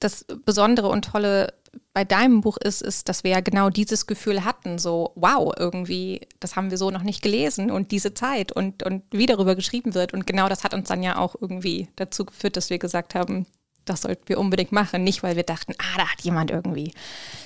das 0.00 0.24
Besondere 0.44 0.88
und 0.88 1.04
Tolle 1.04 1.54
bei 1.92 2.04
deinem 2.04 2.40
Buch 2.40 2.56
ist, 2.56 2.82
ist, 2.82 3.08
dass 3.08 3.24
wir 3.24 3.32
ja 3.32 3.40
genau 3.40 3.70
dieses 3.70 4.06
Gefühl 4.06 4.44
hatten, 4.44 4.78
so 4.78 5.12
wow, 5.14 5.52
irgendwie, 5.56 6.20
das 6.40 6.56
haben 6.56 6.70
wir 6.70 6.78
so 6.78 6.90
noch 6.90 7.02
nicht 7.02 7.22
gelesen 7.22 7.70
und 7.70 7.90
diese 7.90 8.14
Zeit 8.14 8.52
und, 8.52 8.82
und 8.82 9.02
wie 9.10 9.26
darüber 9.26 9.54
geschrieben 9.54 9.94
wird. 9.94 10.12
Und 10.12 10.26
genau 10.26 10.48
das 10.48 10.64
hat 10.64 10.74
uns 10.74 10.88
dann 10.88 11.02
ja 11.02 11.16
auch 11.18 11.34
irgendwie 11.40 11.88
dazu 11.96 12.24
geführt, 12.24 12.56
dass 12.56 12.70
wir 12.70 12.78
gesagt 12.78 13.14
haben, 13.14 13.46
das 13.84 14.02
sollten 14.02 14.28
wir 14.28 14.38
unbedingt 14.38 14.72
machen. 14.72 15.04
Nicht, 15.04 15.22
weil 15.22 15.36
wir 15.36 15.42
dachten, 15.42 15.74
ah, 15.78 15.96
da 15.98 16.08
hat 16.08 16.22
jemand 16.22 16.50
irgendwie 16.50 16.92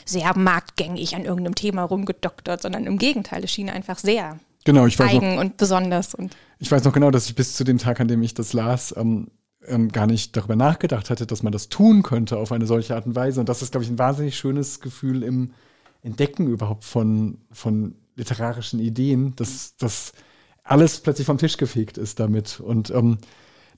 sehr 0.05 0.37
marktgängig 0.37 1.15
an 1.15 1.25
irgendeinem 1.25 1.55
Thema 1.55 1.83
rumgedoktert, 1.83 2.63
sondern 2.63 2.87
im 2.87 2.99
Gegenteil, 2.99 3.45
es 3.45 3.51
schien 3.51 3.71
einfach 3.71 3.99
sehr 3.99 4.39
genau, 4.65 4.87
ich 4.87 4.99
weiß 4.99 5.11
eigen 5.11 5.35
noch, 5.35 5.41
und 5.41 5.57
besonders. 5.57 6.15
Und 6.15 6.37
ich 6.59 6.71
weiß 6.71 6.85
noch 6.85 6.93
genau, 6.93 7.11
dass 7.11 7.27
ich 7.27 7.35
bis 7.35 7.55
zu 7.55 7.65
dem 7.65 7.79
Tag, 7.79 8.01
an 8.01 8.09
dem 8.09 8.23
ich 8.23 8.35
das 8.35 8.53
las, 8.53 8.95
ähm, 8.97 9.29
ähm, 9.67 9.91
gar 9.91 10.07
nicht 10.07 10.37
darüber 10.37 10.57
nachgedacht 10.57 11.11
hatte, 11.11 11.27
dass 11.27 11.43
man 11.43 11.53
das 11.53 11.69
tun 11.69 12.03
könnte 12.03 12.39
auf 12.39 12.53
eine 12.53 12.67
solche 12.67 12.95
Art 12.95 13.07
und 13.07 13.15
Weise. 13.15 13.41
Und 13.41 13.49
das 13.49 13.63
ist, 13.63 13.73
glaube 13.73 13.85
ich, 13.85 13.91
ein 13.91 13.99
wahnsinnig 13.99 14.37
schönes 14.37 14.81
Gefühl 14.81 15.23
im 15.23 15.53
Entdecken 16.03 16.47
überhaupt 16.47 16.85
von, 16.85 17.39
von 17.51 17.95
literarischen 18.15 18.81
Ideen, 18.81 19.35
dass 19.37 19.77
das 19.77 20.13
alles 20.65 21.01
plötzlich 21.01 21.27
vom 21.27 21.39
Tisch 21.39 21.57
gefegt 21.57 21.99
ist 21.99 22.21
damit. 22.21 22.61
Und 22.61 22.91
ähm, 22.91 23.19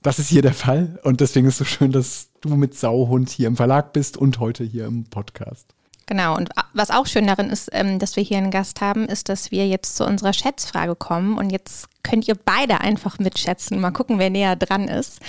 das 0.01 0.19
ist 0.19 0.29
hier 0.29 0.41
der 0.41 0.53
Fall 0.53 0.99
und 1.03 1.21
deswegen 1.21 1.47
ist 1.47 1.55
es 1.55 1.57
so 1.59 1.65
schön, 1.65 1.91
dass 1.91 2.29
du 2.41 2.55
mit 2.55 2.75
Sauhund 2.75 3.29
hier 3.29 3.47
im 3.47 3.55
Verlag 3.55 3.93
bist 3.93 4.17
und 4.17 4.39
heute 4.39 4.63
hier 4.63 4.85
im 4.85 5.05
Podcast. 5.05 5.75
Genau, 6.07 6.35
und 6.35 6.49
was 6.73 6.89
auch 6.89 7.05
schön 7.05 7.27
darin 7.27 7.49
ist, 7.49 7.69
ähm, 7.71 7.99
dass 7.99 8.15
wir 8.15 8.23
hier 8.23 8.37
einen 8.37 8.51
Gast 8.51 8.81
haben, 8.81 9.05
ist, 9.05 9.29
dass 9.29 9.51
wir 9.51 9.67
jetzt 9.67 9.95
zu 9.95 10.05
unserer 10.05 10.33
Schätzfrage 10.33 10.95
kommen 10.95 11.37
und 11.37 11.51
jetzt 11.51 11.87
könnt 12.03 12.27
ihr 12.27 12.35
beide 12.35 12.81
einfach 12.81 13.19
mitschätzen. 13.19 13.79
Mal 13.79 13.91
gucken, 13.91 14.19
wer 14.19 14.29
näher 14.29 14.55
dran 14.55 14.87
ist. 14.87 15.19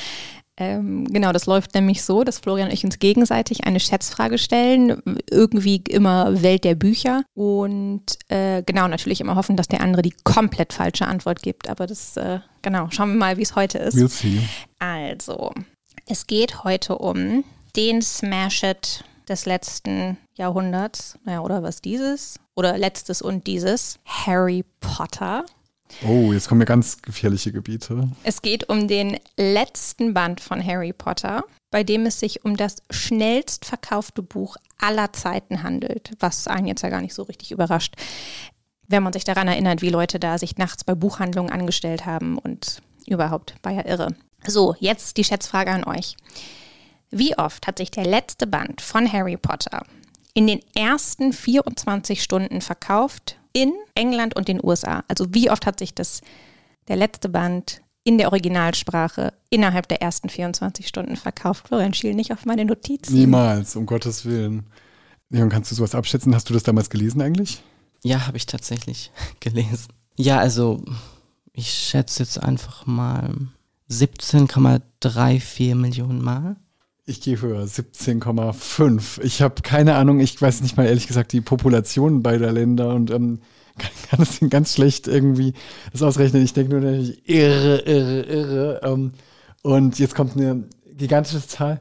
Ähm, 0.59 1.07
genau, 1.07 1.33
das 1.33 1.47
läuft 1.47 1.75
nämlich 1.75 2.03
so, 2.03 2.25
dass 2.25 2.39
Florian 2.39 2.69
und 2.69 2.75
ich 2.75 2.85
uns 2.85 2.99
gegenseitig 2.99 3.65
eine 3.65 3.81
Schätzfrage 3.81 4.37
stellen, 4.37 5.03
irgendwie 5.31 5.77
immer 5.89 6.43
Welt 6.43 6.65
der 6.65 6.75
Bücher 6.75 7.25
und 7.35 8.03
äh, 8.29 8.63
genau, 8.63 8.87
natürlich 8.87 9.23
immer 9.23 9.37
hoffen, 9.37 9.57
dass 9.57 9.69
der 9.69 9.81
andere 9.81 10.03
die 10.03 10.15
komplett 10.25 10.75
falsche 10.75 11.07
Antwort 11.07 11.43
gibt, 11.43 11.71
aber 11.71 11.87
das, 11.87 12.19
äh, 12.19 12.41
genau, 12.61 12.89
schauen 12.91 13.13
wir 13.13 13.19
mal, 13.19 13.37
wie 13.39 13.43
es 13.43 13.57
heute 13.57 13.79
ist. 13.79 13.97
We'll 13.97 14.09
see. 14.09 14.41
Also, 14.79 15.53
es 16.07 16.27
geht 16.27 16.65
heute 16.65 16.99
um 16.99 17.45
den 17.75 18.03
Smash-It 18.03 19.05
des 19.29 19.47
letzten 19.47 20.19
Jahrhunderts, 20.35 21.19
naja, 21.25 21.41
oder 21.41 21.63
was 21.63 21.81
dieses, 21.81 22.39
oder 22.55 22.77
letztes 22.77 23.23
und 23.23 23.47
dieses, 23.47 23.99
Harry 24.05 24.65
Potter. 24.81 25.47
Oh, 26.07 26.33
jetzt 26.33 26.49
kommen 26.49 26.59
mir 26.59 26.65
ganz 26.65 27.01
gefährliche 27.03 27.53
Gebiete. 27.53 28.09
Es 28.25 28.43
geht 28.43 28.69
um 28.69 28.89
den 28.89 29.19
letzten 29.37 30.15
Band 30.15 30.41
von 30.41 30.65
Harry 30.65 30.93
Potter, 30.93 31.45
bei 31.71 31.85
dem 31.85 32.07
es 32.07 32.21
sich 32.21 32.45
um 32.45 32.57
das 32.57 32.77
schnellst 32.91 33.65
verkaufte 33.65 34.23
Buch 34.23 34.57
aller 34.79 35.13
Zeiten 35.13 35.63
handelt, 35.63 36.13
was 36.19 36.49
einen 36.49 36.67
jetzt 36.67 36.83
ja 36.83 36.89
gar 36.89 37.01
nicht 37.01 37.15
so 37.15 37.23
richtig 37.23 37.53
überrascht, 37.53 37.95
wenn 38.89 39.03
man 39.03 39.13
sich 39.13 39.25
daran 39.25 39.49
erinnert, 39.49 39.83
wie 39.83 39.91
Leute 39.91 40.19
da 40.19 40.39
sich 40.39 40.57
nachts 40.57 40.85
bei 40.85 40.95
Buchhandlungen 40.95 41.53
angestellt 41.53 42.05
haben 42.05 42.39
und 42.39 42.83
überhaupt 43.07 43.55
war 43.63 43.73
ja 43.73 43.87
irre. 43.87 44.15
So, 44.47 44.75
jetzt 44.81 45.17
die 45.17 45.25
Schätzfrage 45.25 45.71
an 45.71 45.85
euch. 45.85 46.17
Wie 47.11 47.37
oft 47.39 47.67
hat 47.67 47.79
sich 47.79 47.91
der 47.91 48.07
letzte 48.07 48.47
Band 48.47 48.81
von 48.81 49.11
Harry 49.11 49.37
Potter 49.37 49.85
in 50.35 50.47
den 50.47 50.61
ersten 50.75 51.33
24 51.33 52.23
Stunden 52.23 52.61
verkauft 52.61 53.37
in 53.53 53.73
England 53.95 54.37
und 54.37 54.49
den 54.49 54.61
USA. 54.63 55.05
Also 55.09 55.27
wie 55.31 55.51
oft 55.51 55.67
hat 55.67 55.79
sich 55.79 55.95
das, 55.95 56.21
der 56.89 56.97
letzte 56.97 57.29
Band 57.29 57.83
in 58.05 58.19
der 58.19 58.29
Originalsprache 58.29 59.33
innerhalb 59.51 59.89
der 59.89 60.03
ersten 60.03 60.29
24 60.29 60.87
Stunden 60.89 61.17
verkauft? 61.17 61.69
Florian, 61.69 61.95
schiel 61.95 62.15
nicht 62.15 62.33
auf 62.33 62.45
meine 62.45 62.65
Notizen. 62.65 63.15
Niemals, 63.15 63.77
um 63.77 63.87
Gottes 63.87 64.25
Willen. 64.25 64.67
Leon, 65.31 65.49
kannst 65.49 65.71
du 65.71 65.75
sowas 65.75 65.95
abschätzen? 65.95 66.35
Hast 66.35 66.51
du 66.51 66.55
das 66.55 66.63
damals 66.63 66.91
gelesen 66.91 67.23
eigentlich? 67.23 67.63
Ja, 68.03 68.27
habe 68.27 68.37
ich 68.37 68.47
tatsächlich 68.47 69.11
gelesen. 69.41 69.89
Ja, 70.17 70.39
also 70.39 70.83
ich 71.53 71.71
schätze 71.71 72.23
jetzt 72.23 72.43
einfach 72.43 72.87
mal 72.87 73.35
17,34 73.91 75.75
Millionen 75.75 76.23
Mal. 76.23 76.57
Ich 77.05 77.21
gehe 77.21 77.41
höher, 77.41 77.65
17,5. 77.65 79.21
Ich 79.23 79.43
habe 79.43 79.61
keine 79.63 79.97
Ahnung, 79.97 80.21
ich 80.21 80.41
weiß 80.41 80.61
nicht 80.61 80.77
mal 80.77 80.87
ehrlich 80.87 81.09
gesagt 81.09 81.33
die 81.33 81.41
Population 81.41 82.23
beider 82.23 82.53
Länder 82.53 82.95
und 82.95 83.11
ähm, 83.11 83.41
kann, 83.79 83.91
kann 84.09 84.21
das 84.21 84.39
ganz 84.51 84.75
schlecht 84.75 85.09
irgendwie 85.09 85.55
das 85.93 86.03
ausrechnen. 86.03 86.45
Ich 86.45 86.53
denke 86.53 86.73
nur 86.73 86.81
natürlich 86.81 87.29
irre, 87.29 87.79
irre, 87.81 88.23
irre. 88.23 88.81
Ähm, 88.85 89.13
und 89.63 89.99
jetzt 89.99 90.15
kommt 90.15 90.37
eine 90.37 90.69
gigantische 90.93 91.45
Zahl, 91.45 91.81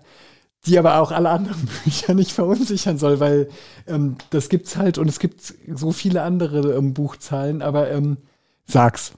die 0.66 0.80
aber 0.80 1.00
auch 1.00 1.12
alle 1.12 1.30
anderen 1.30 1.70
Bücher 1.84 2.16
nicht 2.16 2.32
verunsichern 2.32 2.98
soll, 2.98 3.20
weil 3.20 3.50
ähm, 3.86 4.16
das 4.32 4.50
gibt's 4.50 4.76
halt 4.76 4.98
und 4.98 5.08
es 5.08 5.20
gibt 5.20 5.54
so 5.76 5.92
viele 5.92 6.24
andere 6.24 6.76
ähm, 6.76 6.96
Buchzahlen, 6.96 7.62
aber 7.62 7.92
ähm, 7.92 8.18
sag's, 8.66 9.12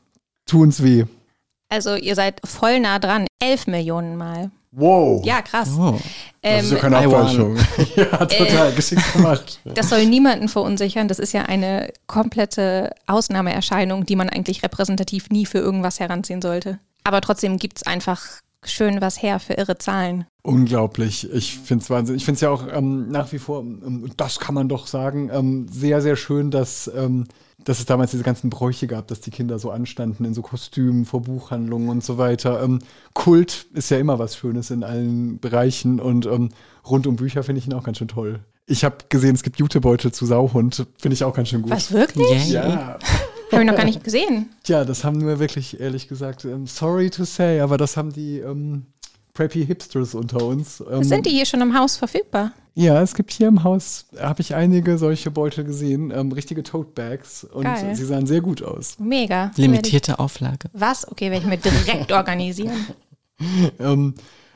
tu 0.46 0.64
uns 0.64 0.84
weh. 0.84 1.06
Also 1.70 1.96
ihr 1.96 2.16
seid 2.16 2.42
voll 2.46 2.82
nah 2.82 3.00
dran, 3.00 3.26
11 3.42 3.68
Millionen 3.68 4.18
Mal. 4.18 4.52
Wow. 4.76 5.24
Ja, 5.24 5.42
krass. 5.42 5.70
Oh. 5.78 6.00
Das 6.42 6.66
ist 6.66 6.72
ja 6.72 6.78
ähm, 6.78 6.82
keine 6.82 6.98
Abweichung. 6.98 7.58
ja, 7.96 8.26
total 8.26 8.72
äh, 8.72 8.76
geschickt 8.76 9.14
gemacht. 9.14 9.60
Das 9.76 9.90
soll 9.90 10.06
niemanden 10.06 10.50
verunsichern. 10.50 11.08
Das 11.08 11.20
ist 11.20 11.32
ja 11.32 11.44
eine 11.44 11.94
komplette 12.08 12.92
Ausnahmeerscheinung, 13.08 14.06
die 14.06 14.16
man 14.16 14.30
eigentlich 14.30 14.64
repräsentativ 14.64 15.30
nie 15.30 15.46
für 15.46 15.60
irgendwas 15.60 16.00
heranziehen 16.00 16.42
sollte. 16.42 16.80
Aber 17.04 17.22
trotzdem 17.22 17.58
gibt 17.58 17.78
es 17.78 17.84
einfach 17.84 18.22
schön 18.66 19.02
was 19.02 19.22
her 19.22 19.40
für 19.40 19.54
irre 19.54 19.78
Zahlen. 19.78 20.26
Unglaublich. 20.42 21.32
Ich 21.32 21.58
finde 21.58 21.84
es 21.84 21.90
Wahnsinn. 21.90 22.16
Ich 22.16 22.26
finde 22.26 22.36
es 22.36 22.42
ja 22.42 22.50
auch 22.50 22.68
ähm, 22.72 23.10
nach 23.10 23.32
wie 23.32 23.40
vor, 23.40 23.62
ähm, 23.62 24.10
das 24.18 24.40
kann 24.40 24.56
man 24.56 24.70
doch 24.70 24.88
sagen, 24.88 25.30
ähm, 25.32 25.68
sehr, 25.70 26.02
sehr 26.02 26.16
schön, 26.16 26.52
dass 26.52 26.90
ähm, 26.96 27.26
dass 27.66 27.80
es 27.80 27.86
damals 27.86 28.12
diese 28.12 28.24
ganzen 28.24 28.50
Bräuche 28.50 28.88
gab, 28.88 29.08
dass 29.08 29.22
die 29.22 29.32
Kinder 29.32 29.60
so 29.60 29.72
anstanden 29.72 30.26
in 30.26 30.34
so 30.34 30.42
Kostümen 30.42 31.06
vor 31.06 31.22
Buchhandlungen 31.22 31.90
und 31.90 32.04
so 32.04 32.18
weiter. 32.18 32.64
Ähm, 32.64 32.80
Kult 33.14 33.68
ist 33.74 33.90
ja 33.90 33.98
immer 33.98 34.20
was 34.20 34.36
Schönes 34.36 34.72
in 34.72 34.84
allen 34.84 35.40
Bereichen 35.40 36.00
und 36.00 36.26
ähm, 36.26 36.50
rund 36.88 37.08
um 37.08 37.16
Bücher 37.16 37.44
finde 37.44 37.60
ich 37.60 37.68
ihn 37.68 37.74
auch 37.74 37.84
ganz 37.84 37.98
schön 37.98 38.08
toll. 38.08 38.40
Ich 38.66 38.84
habe 38.84 38.98
gesehen, 39.10 39.36
es 39.36 39.44
gibt 39.44 39.60
Jutebeutel 39.60 40.12
zu 40.12 40.26
Sauhund, 40.26 40.88
finde 40.98 41.14
ich 41.14 41.24
auch 41.24 41.36
ganz 41.36 41.50
schön 41.50 41.62
gut. 41.62 41.72
Was 41.72 41.92
wirklich? 41.92 42.50
Ja. 42.50 42.98
habe 43.54 43.64
ich 43.64 43.70
noch 43.70 43.78
gar 43.78 43.86
nicht 43.86 44.04
gesehen. 44.04 44.50
Tja, 44.64 44.86
das 44.86 45.04
haben 45.04 45.18
nur 45.18 45.40
wirklich, 45.40 45.80
ehrlich 45.80 46.08
gesagt, 46.08 46.46
ähm, 46.46 46.68
sorry 46.68 47.10
to 47.10 47.24
say, 47.24 47.60
aber 47.60 47.78
das 47.78 47.98
haben 47.98 48.12
die 48.12 48.40
ähm, 48.40 48.86
Preppy 49.34 49.66
Hipsters 49.66 50.14
unter 50.16 50.44
uns. 50.46 50.84
Ähm, 50.92 51.04
Sind 51.04 51.26
die 51.26 51.32
hier 51.32 51.46
schon 51.46 51.62
im 51.62 51.78
Haus 51.78 51.98
verfügbar? 51.98 52.52
Ja, 52.76 53.02
es 53.02 53.14
gibt 53.14 53.32
hier 53.32 53.48
im 53.50 53.64
Haus, 53.64 54.06
habe 54.20 54.42
ich 54.42 54.56
einige 54.56 54.98
solche 54.98 55.30
Beutel 55.30 55.64
gesehen, 55.64 56.12
ähm, 56.16 56.32
richtige 56.32 56.64
Tote 56.64 56.90
Bags 56.96 57.44
und 57.44 57.64
Geil. 57.64 57.96
sie 57.96 58.06
sahen 58.06 58.26
sehr 58.26 58.42
gut 58.42 58.64
aus. 58.64 58.98
Mega. 59.00 59.52
Limitierte 59.58 60.18
Auflage. 60.20 60.70
Was? 60.74 61.08
Okay, 61.12 61.30
werde 61.30 61.44
ich 61.44 61.50
mir 61.50 61.58
direkt 61.58 62.12
organisieren. 62.14 62.88
ähm, 63.80 64.16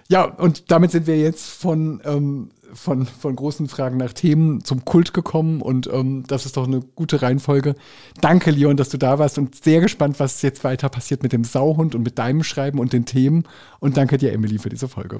Ja, 0.09 0.23
und 0.23 0.71
damit 0.71 0.91
sind 0.91 1.05
wir 1.05 1.19
jetzt 1.19 1.49
von, 1.49 2.01
ähm, 2.05 2.49
von, 2.73 3.05
von 3.05 3.35
großen 3.35 3.67
Fragen 3.67 3.97
nach 3.97 4.13
Themen 4.13 4.63
zum 4.63 4.85
Kult 4.85 5.13
gekommen 5.13 5.61
und 5.61 5.87
ähm, 5.87 6.23
das 6.27 6.45
ist 6.45 6.55
doch 6.55 6.65
eine 6.65 6.79
gute 6.79 7.21
Reihenfolge. 7.21 7.75
Danke, 8.21 8.51
Leon, 8.51 8.77
dass 8.77 8.89
du 8.89 8.97
da 8.97 9.19
warst 9.19 9.37
und 9.37 9.61
sehr 9.61 9.81
gespannt, 9.81 10.19
was 10.19 10.41
jetzt 10.41 10.63
weiter 10.63 10.87
passiert 10.89 11.23
mit 11.23 11.33
dem 11.33 11.43
Sauhund 11.43 11.93
und 11.93 12.03
mit 12.03 12.17
deinem 12.19 12.43
Schreiben 12.43 12.79
und 12.79 12.93
den 12.93 13.05
Themen. 13.05 13.43
Und 13.79 13.97
danke 13.97 14.17
dir, 14.17 14.31
Emily, 14.31 14.59
für 14.59 14.69
diese 14.69 14.87
Folge. 14.87 15.19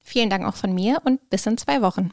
Vielen 0.00 0.30
Dank 0.30 0.46
auch 0.46 0.56
von 0.56 0.74
mir 0.74 1.00
und 1.04 1.30
bis 1.30 1.46
in 1.46 1.56
zwei 1.56 1.82
Wochen. 1.82 2.10